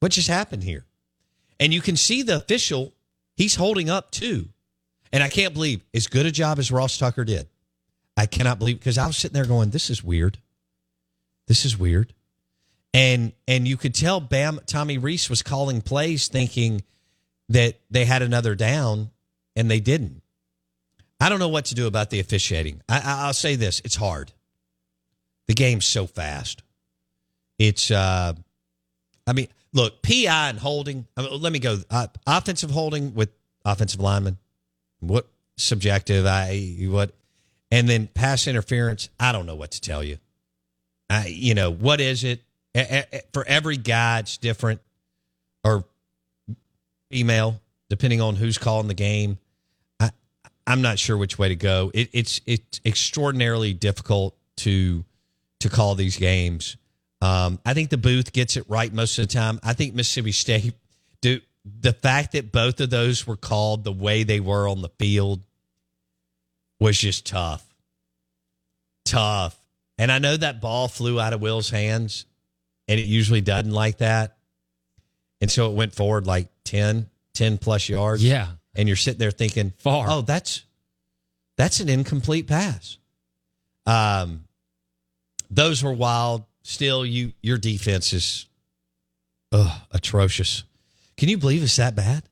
What 0.00 0.12
just 0.12 0.28
happened 0.28 0.62
here? 0.62 0.86
And 1.58 1.74
you 1.74 1.80
can 1.80 1.96
see 1.96 2.22
the 2.22 2.36
official, 2.36 2.94
he's 3.36 3.56
holding 3.56 3.90
up 3.90 4.10
too. 4.10 4.48
And 5.12 5.22
I 5.22 5.28
can't 5.28 5.52
believe 5.52 5.84
as 5.92 6.06
good 6.06 6.24
a 6.24 6.30
job 6.30 6.58
as 6.58 6.72
Ross 6.72 6.96
Tucker 6.96 7.24
did. 7.24 7.48
I 8.16 8.26
cannot 8.26 8.58
believe 8.58 8.78
because 8.78 8.98
I 8.98 9.06
was 9.06 9.16
sitting 9.16 9.34
there 9.34 9.44
going, 9.44 9.70
this 9.70 9.90
is 9.90 10.02
weird. 10.02 10.38
This 11.48 11.64
is 11.64 11.78
weird. 11.78 12.14
And 12.92 13.32
and 13.46 13.68
you 13.68 13.76
could 13.76 13.94
tell 13.94 14.20
Bam 14.20 14.60
Tommy 14.66 14.98
Rees 14.98 15.30
was 15.30 15.42
calling 15.42 15.80
plays 15.80 16.28
thinking 16.28 16.82
that 17.48 17.78
they 17.90 18.04
had 18.04 18.22
another 18.22 18.54
down 18.54 19.10
and 19.54 19.70
they 19.70 19.80
didn't. 19.80 20.22
I 21.20 21.28
don't 21.28 21.38
know 21.38 21.48
what 21.48 21.66
to 21.66 21.74
do 21.74 21.86
about 21.86 22.10
the 22.10 22.18
officiating. 22.18 22.82
I, 22.88 23.02
I'll 23.04 23.34
say 23.34 23.54
this: 23.54 23.80
it's 23.84 23.96
hard. 23.96 24.32
The 25.46 25.54
game's 25.54 25.84
so 25.84 26.06
fast. 26.06 26.62
It's, 27.58 27.90
uh, 27.90 28.32
I 29.26 29.32
mean, 29.32 29.48
look, 29.72 30.00
PI 30.02 30.48
and 30.48 30.58
holding. 30.58 31.06
I 31.16 31.22
mean, 31.22 31.40
let 31.42 31.52
me 31.52 31.58
go. 31.58 31.78
Uh, 31.90 32.06
offensive 32.26 32.70
holding 32.70 33.14
with 33.14 33.30
offensive 33.64 34.00
linemen. 34.00 34.38
What 35.00 35.28
subjective? 35.58 36.24
I 36.24 36.76
what, 36.82 37.12
and 37.70 37.88
then 37.88 38.06
pass 38.06 38.46
interference. 38.46 39.10
I 39.18 39.32
don't 39.32 39.44
know 39.44 39.56
what 39.56 39.72
to 39.72 39.80
tell 39.80 40.02
you. 40.02 40.18
I, 41.10 41.26
you 41.26 41.54
know, 41.54 41.70
what 41.70 42.00
is 42.00 42.24
it? 42.24 42.42
For 43.32 43.44
every 43.46 43.76
guy, 43.76 44.20
it's 44.20 44.38
different, 44.38 44.80
or 45.64 45.84
female, 47.10 47.60
depending 47.88 48.20
on 48.20 48.36
who's 48.36 48.58
calling 48.58 48.88
the 48.88 48.94
game. 48.94 49.38
I, 49.98 50.10
I'm 50.66 50.82
not 50.82 50.98
sure 50.98 51.16
which 51.16 51.38
way 51.38 51.48
to 51.48 51.56
go. 51.56 51.90
It, 51.92 52.10
it's 52.12 52.40
it's 52.46 52.80
extraordinarily 52.84 53.72
difficult 53.72 54.36
to 54.58 55.04
to 55.60 55.68
call 55.68 55.94
these 55.94 56.16
games. 56.16 56.76
Um, 57.20 57.58
I 57.66 57.74
think 57.74 57.90
the 57.90 57.98
booth 57.98 58.32
gets 58.32 58.56
it 58.56 58.64
right 58.68 58.92
most 58.92 59.18
of 59.18 59.28
the 59.28 59.34
time. 59.34 59.60
I 59.62 59.74
think 59.74 59.94
Mississippi 59.94 60.32
State 60.32 60.74
do 61.20 61.40
the 61.64 61.92
fact 61.92 62.32
that 62.32 62.52
both 62.52 62.80
of 62.80 62.90
those 62.90 63.26
were 63.26 63.36
called 63.36 63.84
the 63.84 63.92
way 63.92 64.22
they 64.22 64.40
were 64.40 64.68
on 64.68 64.80
the 64.80 64.88
field 64.98 65.42
was 66.78 66.98
just 66.98 67.26
tough. 67.26 67.64
Tough. 69.04 69.56
And 69.98 70.10
I 70.10 70.18
know 70.18 70.36
that 70.36 70.62
ball 70.62 70.88
flew 70.88 71.20
out 71.20 71.34
of 71.34 71.42
Will's 71.42 71.68
hands, 71.68 72.24
and 72.90 72.98
it 72.98 73.06
usually 73.06 73.40
doesn't 73.40 73.70
like 73.70 73.98
that. 73.98 74.36
And 75.40 75.48
so 75.48 75.70
it 75.70 75.76
went 75.76 75.94
forward 75.94 76.26
like 76.26 76.48
10, 76.64 77.08
10 77.34 77.58
plus 77.58 77.88
yards. 77.88 78.22
Yeah. 78.22 78.48
And 78.74 78.88
you're 78.88 78.96
sitting 78.96 79.20
there 79.20 79.30
thinking, 79.30 79.72
Far. 79.78 80.06
oh, 80.10 80.20
that's 80.22 80.64
that's 81.56 81.78
an 81.80 81.88
incomplete 81.88 82.48
pass. 82.48 82.98
Um 83.86 84.44
those 85.50 85.82
were 85.84 85.92
wild. 85.92 86.44
Still, 86.62 87.06
you 87.06 87.32
your 87.42 87.58
defense 87.58 88.12
is 88.12 88.46
ugh, 89.52 89.80
atrocious. 89.92 90.64
Can 91.16 91.28
you 91.28 91.38
believe 91.38 91.62
it's 91.62 91.76
that 91.76 91.94
bad? 91.94 92.24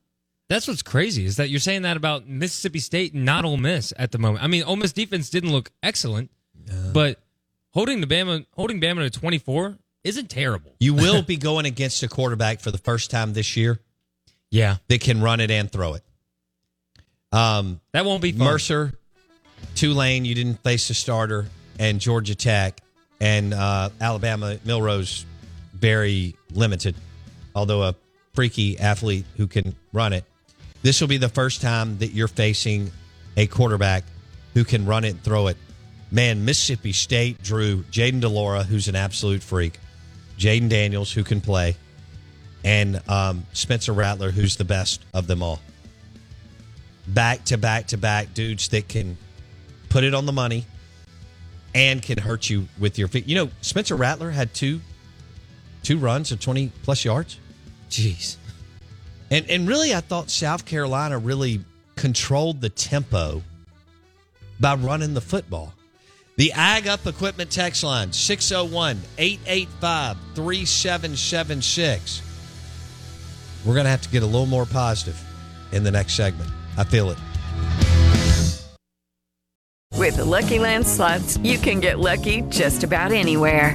That's 0.49 0.67
what's 0.67 0.83
crazy 0.83 1.25
is 1.25 1.37
that 1.37 1.51
you're 1.51 1.61
saying 1.61 1.83
that 1.83 1.97
about 1.97 2.27
Mississippi 2.27 2.81
State, 2.81 3.15
not 3.15 3.45
Ole 3.45 3.59
Miss 3.59 3.93
at 3.97 4.11
the 4.11 4.19
moment. 4.19 4.43
I 4.43 4.49
mean, 4.49 4.65
Ole 4.65 4.77
Miss 4.77 4.93
defense 4.93 5.31
didn't 5.31 5.53
look 5.53 5.71
excellent, 5.83 6.31
but 6.93 7.21
holding 7.71 8.01
the 8.01 8.07
Bama, 8.07 8.45
holding 8.55 8.81
Bama 8.81 9.11
to 9.11 9.21
24 9.21 9.79
isn't 10.09 10.31
terrible. 10.31 10.75
You 10.81 10.95
will 10.95 11.23
be 11.23 11.37
going 11.37 11.67
against 11.67 12.03
a 12.03 12.09
quarterback 12.09 12.61
for 12.61 12.71
the 12.71 12.79
first 12.79 13.11
time 13.11 13.33
this 13.33 13.57
year 13.57 13.79
Yeah, 14.51 14.77
that 14.89 15.01
can 15.01 15.21
run 15.21 15.41
it 15.41 15.51
and 15.51 15.71
throw 15.71 15.95
it. 15.95 16.03
Um, 17.31 17.81
that 17.93 18.05
won't 18.05 18.23
be 18.23 18.33
fun. 18.33 18.47
Mercer, 18.47 18.93
Tulane, 19.75 20.25
you 20.25 20.35
didn't 20.35 20.63
face 20.63 20.89
a 20.91 20.95
starter, 20.95 21.47
and 21.79 22.01
Georgia 22.01 22.35
Tech 22.35 22.81
and 23.21 23.53
uh, 23.53 23.91
Alabama, 24.01 24.57
Milrose, 24.65 25.25
very 25.75 26.35
limited, 26.53 26.95
although 27.55 27.83
a 27.83 27.95
freaky 28.33 28.79
athlete 28.79 29.27
who 29.37 29.47
can 29.47 29.75
run 29.93 30.13
it. 30.13 30.25
This 30.83 31.01
will 31.01 31.09
be 31.09 31.19
the 31.19 31.29
first 31.29 31.61
time 31.61 31.99
that 31.99 32.13
you're 32.13 32.29
facing 32.29 32.91
a 33.37 33.47
quarterback 33.47 34.05
who 34.55 34.65
can 34.65 34.87
run 34.87 35.05
it 35.05 35.11
and 35.11 35.23
throw 35.23 35.49
it. 35.49 35.57
Man, 36.11 36.45
Mississippi 36.45 36.93
State 36.93 37.43
drew 37.43 37.83
Jayden 37.85 38.21
de 38.21 38.29
Laura, 38.29 38.63
who's 38.63 38.89
an 38.89 38.97
absolute 38.97 39.43
freak, 39.43 39.79
Jayden 40.39 40.69
Daniels, 40.69 41.13
who 41.13 41.25
can 41.25 41.41
play, 41.41 41.77
and 42.65 43.03
um, 43.09 43.45
Spencer 43.53 43.93
Rattler, 43.93 44.31
who's 44.31 44.57
the 44.57 44.65
best 44.65 45.05
of 45.13 45.27
them 45.27 45.43
all 45.43 45.61
back 47.09 47.45
to 47.47 47.57
back 47.57 47.87
to 47.89 47.97
back 47.97 48.35
dudes 48.35 48.69
that 48.69 48.89
can 48.89 49.17
put 49.89 50.05
it 50.05 50.15
on 50.15 50.27
the 50.27 50.33
money 50.33 50.65
and 51.75 52.03
can 52.03 52.19
hurt 52.19 52.49
you 52.49 52.69
with 52.79 52.99
your 52.99 53.09
feet. 53.09 53.27
You 53.27 53.35
know, 53.35 53.51
Spencer 53.61 53.97
Rattler 53.97 54.31
had 54.31 54.55
two 54.55 54.81
two 55.83 55.99
runs 55.99 56.33
of 56.33 56.41
20 56.41 56.71
plus 56.83 57.05
yards. 57.05 57.39
Jeez. 57.91 58.37
And 59.31 59.49
and 59.49 59.67
really 59.69 59.95
I 59.95 60.01
thought 60.01 60.31
South 60.31 60.65
Carolina 60.65 61.19
really 61.19 61.65
controlled 61.97 62.61
the 62.61 62.69
tempo 62.69 63.43
by 64.61 64.75
running 64.75 65.15
the 65.15 65.21
football. 65.21 65.75
The 66.39 66.53
Ag 66.53 66.87
Up 66.87 67.05
Equipment 67.05 67.51
text 67.51 67.83
line 67.83 68.13
601 68.13 69.03
885 69.19 70.17
3776. 70.37 72.23
We're 73.65 73.75
going 73.75 73.83
to 73.83 73.91
have 73.91 74.03
to 74.03 74.09
get 74.09 74.23
a 74.23 74.27
little 74.27 74.47
more 74.47 74.65
positive 74.65 75.21
in 75.73 75.83
the 75.83 75.91
next 75.91 76.15
segment. 76.15 76.49
I 76.77 76.85
feel 76.85 77.11
it. 77.11 77.19
With 79.97 80.19
the 80.19 80.25
Lucky 80.25 80.61
Land 80.61 80.87
slots, 80.87 81.39
you 81.39 81.59
can 81.59 81.81
get 81.81 81.99
lucky 81.99 82.43
just 82.43 82.85
about 82.85 83.11
anywhere. 83.11 83.75